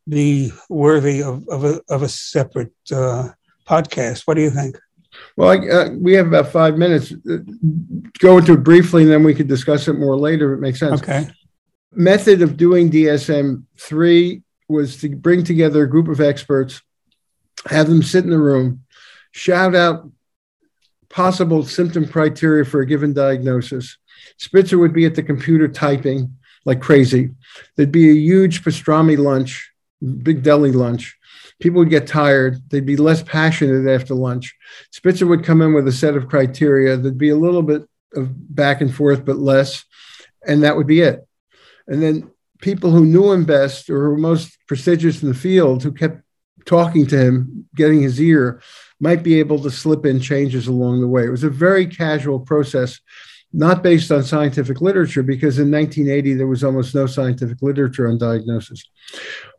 be 0.07 0.53
worthy 0.69 1.23
of, 1.23 1.49
of, 1.49 1.65
a, 1.65 1.81
of 1.89 2.03
a 2.03 2.09
separate 2.09 2.73
uh, 2.93 3.31
podcast. 3.67 4.27
What 4.27 4.35
do 4.35 4.43
you 4.43 4.51
think? 4.51 4.79
Well, 5.37 5.51
I, 5.51 5.69
uh, 5.69 5.91
we 5.99 6.13
have 6.15 6.27
about 6.27 6.53
five 6.53 6.77
minutes. 6.77 7.13
Uh, 7.13 7.39
go 8.19 8.39
into 8.39 8.53
it 8.53 8.63
briefly, 8.63 9.03
and 9.03 9.11
then 9.11 9.25
we 9.25 9.35
could 9.35 9.49
discuss 9.49 9.89
it 9.89 9.95
more 9.95 10.17
later. 10.17 10.53
If 10.53 10.59
it 10.59 10.61
makes 10.61 10.81
sense. 10.81 11.03
Okay. 11.03 11.29
Method 11.93 12.43
of 12.43 12.57
doing 12.57 12.91
DSM 12.91 13.65
three 13.79 14.44
was 14.69 14.99
to 14.99 15.15
bring 15.15 15.45
together 15.45 15.83
a 15.83 15.91
group 15.91 16.09
of 16.09 16.21
experts, 16.21 16.83
have 17.69 17.89
them 17.89 18.03
sit 18.03 18.25
in 18.25 18.31
the 18.31 18.39
room, 18.39 18.85
shout 19.33 19.75
out 19.75 20.11
possible 21.09 21.65
symptom 21.65 22.09
criteria 22.09 22.65
for 22.65 22.81
a 22.81 22.87
given 22.87 23.13
diagnosis. 23.13 23.99
Spitzer 24.39 24.79
would 24.79 24.93
be 24.93 25.05
at 25.07 25.15
the 25.15 25.23
computer 25.23 25.69
typing 25.69 26.37
like 26.65 26.81
crazy. 26.81 27.31
There'd 27.77 27.93
be 27.93 28.11
a 28.11 28.15
huge 28.15 28.65
pastrami 28.65 29.17
lunch, 29.19 29.71
big 30.23 30.43
deli 30.43 30.73
lunch. 30.73 31.17
People 31.61 31.79
would 31.79 31.91
get 31.91 32.07
tired. 32.07 32.69
They'd 32.69 32.87
be 32.87 32.97
less 32.97 33.23
passionate 33.23 33.89
after 33.89 34.15
lunch. 34.15 34.55
Spitzer 34.91 35.27
would 35.27 35.45
come 35.45 35.63
in 35.63 35.73
with 35.73 35.87
a 35.87 35.93
set 35.93 36.17
of 36.17 36.29
criteria. 36.29 36.97
There'd 36.97 37.19
be 37.19 37.29
a 37.29 37.37
little 37.37 37.63
bit 37.63 37.83
of 38.15 38.55
back 38.55 38.81
and 38.81 38.93
forth, 38.93 39.25
but 39.25 39.37
less. 39.37 39.85
And 40.47 40.63
that 40.63 40.77
would 40.77 40.87
be 40.87 41.01
it. 41.01 41.27
And 41.87 42.03
then 42.03 42.31
people 42.65 42.91
who 42.91 43.05
knew 43.05 43.31
him 43.31 43.45
best 43.45 43.91
or 43.91 44.09
were 44.09 44.17
most 44.17 44.57
prestigious 44.67 45.23
in 45.23 45.29
the 45.29 45.35
field 45.35 45.83
who 45.83 45.93
kept 45.93 46.23
talking 46.65 47.07
to 47.07 47.19
him, 47.19 47.69
getting 47.77 48.01
his 48.01 48.19
ear, 48.19 48.63
might 48.99 49.23
be 49.23 49.39
able 49.39 49.63
to 49.63 49.71
slip 49.71 50.07
in 50.07 50.19
changes 50.19 50.67
along 50.67 51.03
the 51.03 51.07
way. 51.07 51.25
It 51.27 51.31
was 51.31 51.45
a 51.45 51.51
very 51.51 51.87
casual 51.87 52.41
process, 52.41 52.99
not 53.53 53.83
based 53.83 54.11
on 54.11 54.25
scientific 54.25 54.81
literature, 54.81 55.23
because 55.23 55.59
in 55.59 55.71
1980 55.71 56.35
there 56.35 56.47
was 56.47 56.65
almost 56.65 56.95
no 56.95 57.05
scientific 57.05 57.61
literature 57.61 58.09
on 58.09 58.17
diagnosis. 58.17 58.83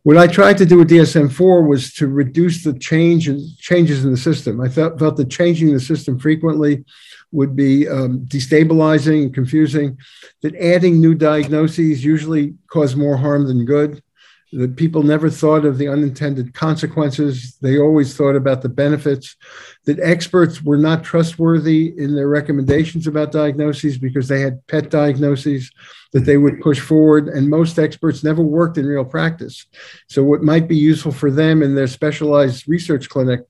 What 0.02 0.18
I 0.18 0.26
tried 0.26 0.58
to 0.58 0.66
do 0.66 0.80
with 0.80 0.90
DSM 0.90 1.32
4 1.32 1.62
was 1.62 1.94
to 1.94 2.08
reduce 2.08 2.64
the 2.64 2.74
change 2.74 3.28
and 3.28 3.40
changes 3.60 4.04
in 4.04 4.10
the 4.10 4.18
system. 4.18 4.60
I 4.60 4.70
felt, 4.70 4.98
felt 4.98 5.18
that 5.18 5.30
changing 5.30 5.72
the 5.72 5.80
system 5.80 6.18
frequently 6.18 6.84
would 7.36 7.56
be 7.56 7.88
um, 7.88 8.26
destabilizing 8.26 9.24
and 9.24 9.34
confusing, 9.34 9.98
that 10.42 10.56
adding 10.56 11.00
new 11.00 11.14
diagnoses 11.14 12.04
usually 12.04 12.56
cause 12.68 12.96
more 12.96 13.18
harm 13.18 13.48
than 13.48 13.66
good, 13.66 14.02
that 14.54 14.78
people 14.78 15.04
never 15.04 15.30
thought 15.30 15.66
of 15.66 15.78
the 15.78 15.88
unintended 15.88 16.54
consequences. 16.54 17.58
They 17.62 17.78
always 17.78 18.16
thought 18.16 18.36
about 18.36 18.62
the 18.62 18.70
benefits, 18.70 19.36
that 19.86 20.00
experts 20.00 20.64
were 20.64 20.78
not 20.78 21.04
trustworthy 21.04 21.94
in 21.98 22.16
their 22.16 22.30
recommendations 22.30 23.06
about 23.06 23.34
diagnoses 23.34 23.98
because 23.98 24.28
they 24.28 24.40
had 24.40 24.66
pet 24.68 24.90
diagnoses 24.90 25.72
that 26.14 26.22
they 26.22 26.38
would 26.38 26.62
push 26.62 26.80
forward. 26.80 27.28
And 27.28 27.50
most 27.50 27.78
experts 27.78 28.24
never 28.24 28.42
worked 28.42 28.78
in 28.78 28.86
real 28.86 29.06
practice. 29.06 29.66
So, 30.08 30.24
what 30.24 30.42
might 30.42 30.68
be 30.68 30.78
useful 30.78 31.12
for 31.12 31.30
them 31.30 31.62
in 31.62 31.76
their 31.76 31.88
specialized 31.88 32.68
research 32.68 33.10
clinic 33.10 33.42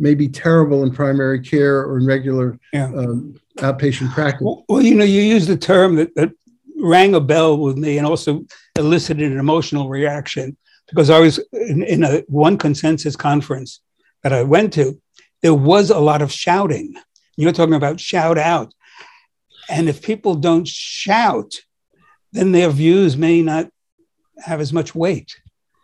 may 0.00 0.14
be 0.14 0.28
terrible 0.28 0.82
in 0.82 0.90
primary 0.90 1.40
care 1.40 1.80
or 1.82 1.98
in 1.98 2.06
regular 2.06 2.58
yeah. 2.72 2.86
um, 2.86 3.38
outpatient 3.58 4.12
practice. 4.12 4.42
Well, 4.42 4.64
well, 4.68 4.82
you 4.82 4.94
know, 4.94 5.04
you 5.04 5.20
used 5.20 5.48
the 5.48 5.56
term 5.56 5.96
that, 5.96 6.14
that 6.14 6.32
rang 6.76 7.14
a 7.14 7.20
bell 7.20 7.58
with 7.58 7.76
me 7.76 7.98
and 7.98 8.06
also 8.06 8.44
elicited 8.78 9.30
an 9.30 9.38
emotional 9.38 9.88
reaction 9.88 10.56
because 10.88 11.10
I 11.10 11.20
was 11.20 11.38
in, 11.52 11.82
in 11.82 12.02
a 12.02 12.22
one 12.28 12.56
consensus 12.56 13.14
conference 13.14 13.80
that 14.22 14.32
I 14.32 14.42
went 14.42 14.72
to. 14.74 15.00
There 15.42 15.54
was 15.54 15.90
a 15.90 15.98
lot 15.98 16.22
of 16.22 16.32
shouting. 16.32 16.94
You're 17.36 17.52
talking 17.52 17.74
about 17.74 18.00
shout 18.00 18.38
out. 18.38 18.74
And 19.68 19.88
if 19.88 20.02
people 20.02 20.34
don't 20.34 20.66
shout, 20.66 21.54
then 22.32 22.52
their 22.52 22.70
views 22.70 23.16
may 23.16 23.42
not 23.42 23.70
have 24.44 24.60
as 24.60 24.72
much 24.72 24.94
weight. 24.94 25.39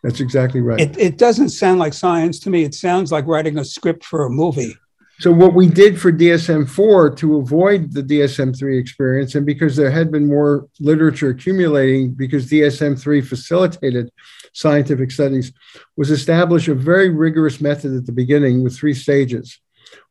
That's 0.07 0.21
exactly 0.21 0.61
right. 0.61 0.79
It, 0.79 0.97
it 0.97 1.19
doesn't 1.19 1.49
sound 1.49 1.81
like 1.81 1.93
science 1.93 2.39
to 2.41 2.51
me. 2.51 2.63
It 2.63 2.77
sounds 2.77 3.11
like 3.11 3.27
writing 3.27 3.59
a 3.59 3.65
script 3.65 4.05
for 4.05 4.25
a 4.25 4.31
movie. 4.31 4.77
So 5.19 5.33
what 5.33 5.53
we 5.53 5.69
did 5.69 6.01
for 6.01 6.13
DSM-4 6.13 7.17
to 7.17 7.39
avoid 7.39 7.93
the 7.93 8.05
DSM-3 8.05 8.79
experience, 8.79 9.35
and 9.35 9.45
because 9.45 9.75
there 9.75 9.91
had 9.91 10.13
been 10.13 10.29
more 10.29 10.69
literature 10.79 11.31
accumulating, 11.31 12.13
because 12.13 12.49
DSM-3 12.49 13.27
facilitated 13.27 14.13
scientific 14.53 15.11
studies, 15.11 15.53
was 15.97 16.13
establish 16.13 16.69
a 16.69 16.75
very 16.75 17.09
rigorous 17.09 17.61
method 17.61 17.97
at 17.97 18.07
the 18.07 18.13
beginning 18.13 18.63
with 18.63 18.77
three 18.77 18.95
stages. 18.95 19.59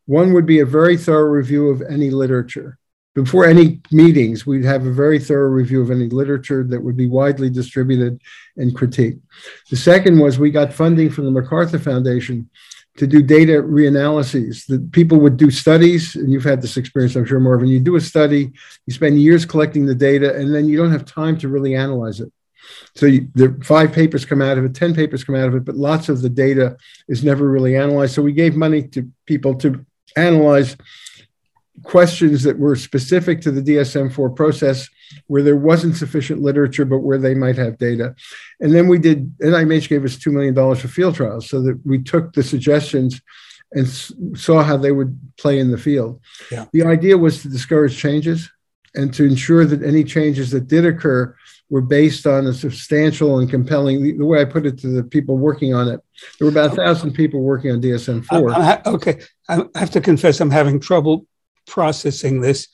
One 0.07 0.33
would 0.33 0.45
be 0.45 0.59
a 0.59 0.65
very 0.65 0.97
thorough 0.97 1.29
review 1.29 1.69
of 1.69 1.81
any 1.81 2.09
literature. 2.09 2.79
Before 3.15 3.45
any 3.45 3.79
meetings, 3.91 4.45
we'd 4.45 4.65
have 4.65 4.85
a 4.85 4.91
very 4.91 5.19
thorough 5.19 5.49
review 5.49 5.81
of 5.81 5.89
any 5.89 6.09
literature 6.09 6.65
that 6.65 6.81
would 6.81 6.97
be 6.97 7.07
widely 7.07 7.49
distributed 7.49 8.21
and 8.57 8.75
critiqued. 8.75 9.21
The 9.69 9.77
second 9.77 10.19
was 10.19 10.37
we 10.37 10.51
got 10.51 10.73
funding 10.73 11.09
from 11.09 11.23
the 11.23 11.31
MacArthur 11.31 11.79
Foundation 11.79 12.49
to 12.97 13.07
do 13.07 13.21
data 13.21 13.53
reanalyses. 13.63 14.65
That 14.67 14.91
people 14.91 15.17
would 15.21 15.37
do 15.37 15.49
studies, 15.49 16.15
and 16.15 16.29
you've 16.29 16.43
had 16.43 16.61
this 16.61 16.75
experience, 16.75 17.15
I'm 17.15 17.25
sure, 17.25 17.39
Marvin. 17.39 17.69
You 17.69 17.79
do 17.79 17.95
a 17.95 18.01
study, 18.01 18.51
you 18.85 18.93
spend 18.93 19.21
years 19.21 19.45
collecting 19.45 19.85
the 19.85 19.95
data, 19.95 20.35
and 20.35 20.53
then 20.53 20.67
you 20.67 20.77
don't 20.77 20.91
have 20.91 21.05
time 21.05 21.37
to 21.39 21.47
really 21.47 21.73
analyze 21.73 22.19
it. 22.19 22.31
So 22.95 23.05
you, 23.05 23.29
the 23.35 23.57
five 23.63 23.93
papers 23.93 24.25
come 24.25 24.41
out 24.41 24.57
of 24.57 24.65
it, 24.65 24.73
10 24.73 24.93
papers 24.93 25.23
come 25.23 25.35
out 25.35 25.47
of 25.47 25.55
it, 25.55 25.63
but 25.63 25.75
lots 25.75 26.09
of 26.09 26.21
the 26.21 26.29
data 26.29 26.77
is 27.07 27.23
never 27.23 27.49
really 27.49 27.77
analyzed. 27.77 28.13
So 28.13 28.21
we 28.21 28.33
gave 28.33 28.55
money 28.55 28.87
to 28.89 29.09
people 29.25 29.55
to 29.55 29.85
analyze 30.17 30.75
questions 31.83 32.43
that 32.43 32.57
were 32.57 32.75
specific 32.75 33.41
to 33.41 33.51
the 33.51 33.61
DSM 33.61 34.11
4 34.13 34.29
process 34.31 34.89
where 35.27 35.43
there 35.43 35.55
wasn't 35.55 35.95
sufficient 35.95 36.41
literature, 36.41 36.85
but 36.85 36.99
where 36.99 37.17
they 37.17 37.35
might 37.35 37.57
have 37.57 37.77
data. 37.77 38.15
And 38.59 38.73
then 38.73 38.87
we 38.87 38.97
did, 38.97 39.37
NIMH 39.39 39.89
gave 39.89 40.03
us 40.03 40.17
$2 40.17 40.31
million 40.31 40.55
for 40.75 40.87
field 40.87 41.15
trials 41.15 41.49
so 41.49 41.61
that 41.61 41.79
we 41.85 42.01
took 42.01 42.33
the 42.33 42.43
suggestions 42.43 43.21
and 43.71 43.87
saw 44.37 44.63
how 44.63 44.77
they 44.77 44.91
would 44.91 45.19
play 45.37 45.59
in 45.59 45.71
the 45.71 45.77
field. 45.77 46.21
Yeah. 46.51 46.65
The 46.71 46.83
idea 46.83 47.17
was 47.17 47.41
to 47.41 47.49
discourage 47.49 47.97
changes 47.97 48.49
and 48.93 49.13
to 49.13 49.25
ensure 49.25 49.65
that 49.65 49.83
any 49.83 50.03
changes 50.03 50.51
that 50.51 50.67
did 50.67 50.85
occur 50.85 51.35
were 51.69 51.81
based 51.81 52.27
on 52.27 52.45
a 52.45 52.53
substantial 52.53 53.39
and 53.39 53.49
compelling. 53.49 54.03
The, 54.03 54.13
the 54.13 54.25
way 54.25 54.39
I 54.39 54.45
put 54.45 54.65
it 54.65 54.77
to 54.79 54.87
the 54.87 55.03
people 55.03 55.37
working 55.37 55.73
on 55.73 55.87
it, 55.87 55.99
there 56.39 56.45
were 56.45 56.51
about 56.51 56.73
a 56.73 56.75
thousand 56.75 57.13
people 57.13 57.41
working 57.41 57.71
on 57.71 57.81
DSM 57.81 58.23
four. 58.25 58.53
Okay, 58.85 59.19
I 59.49 59.65
have 59.75 59.89
to 59.91 60.01
confess, 60.01 60.39
I'm 60.39 60.51
having 60.51 60.79
trouble 60.79 61.25
processing 61.65 62.41
this 62.41 62.67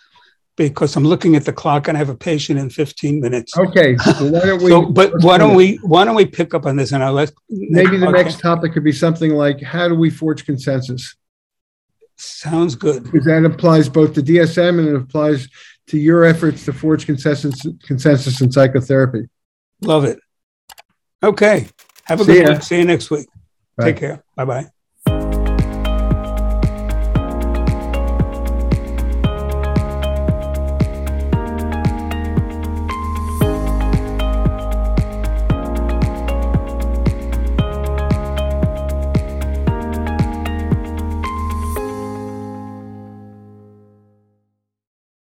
because 0.58 0.96
I'm 0.96 1.06
looking 1.06 1.36
at 1.36 1.46
the 1.46 1.54
clock 1.54 1.88
and 1.88 1.98
I 1.98 2.00
have 2.00 2.10
a 2.10 2.16
patient 2.16 2.60
in 2.60 2.70
15 2.70 3.20
minutes. 3.20 3.58
Okay, 3.58 3.98
so 3.98 4.28
why 4.28 4.42
don't 4.42 4.62
we? 4.64 4.70
so, 4.70 4.86
but 4.86 5.14
why 5.24 5.38
don't 5.38 5.56
we? 5.56 5.78
Why 5.78 6.06
don't 6.06 6.16
we 6.16 6.26
pick 6.26 6.54
up 6.54 6.66
on 6.66 6.76
this 6.76 6.92
and 6.92 7.04
I'll 7.04 7.14
let. 7.14 7.32
Maybe 7.50 7.98
the 7.98 8.08
okay. 8.08 8.24
next 8.24 8.40
topic 8.40 8.74
could 8.74 8.84
be 8.84 8.92
something 8.92 9.32
like 9.32 9.62
how 9.62 9.88
do 9.88 9.96
we 9.96 10.10
forge 10.10 10.46
consensus? 10.46 11.16
Sounds 12.18 12.76
good. 12.76 13.04
Because 13.04 13.26
that 13.26 13.44
applies 13.46 13.90
both 13.90 14.14
to 14.14 14.22
DSM 14.22 14.80
and 14.80 14.88
it 14.90 14.96
applies 14.96 15.48
to 15.88 15.98
your 15.98 16.24
efforts 16.24 16.66
to 16.66 16.74
forge 16.74 17.06
consensus 17.06 17.66
consensus 17.84 18.42
in 18.42 18.52
psychotherapy. 18.52 19.28
Love 19.82 20.06
it. 20.06 20.20
Okay. 21.24 21.68
Have 22.06 22.22
a 22.22 22.26
See 22.26 22.34
good 22.34 22.44
ya. 22.44 22.52
one. 22.54 22.62
See 22.62 22.78
you 22.78 22.86
next 22.86 23.10
week. 23.10 23.28
Bye. 23.78 23.86
Take 23.86 23.98
care. 23.98 24.24
Bye 24.36 24.46
bye. 24.46 24.81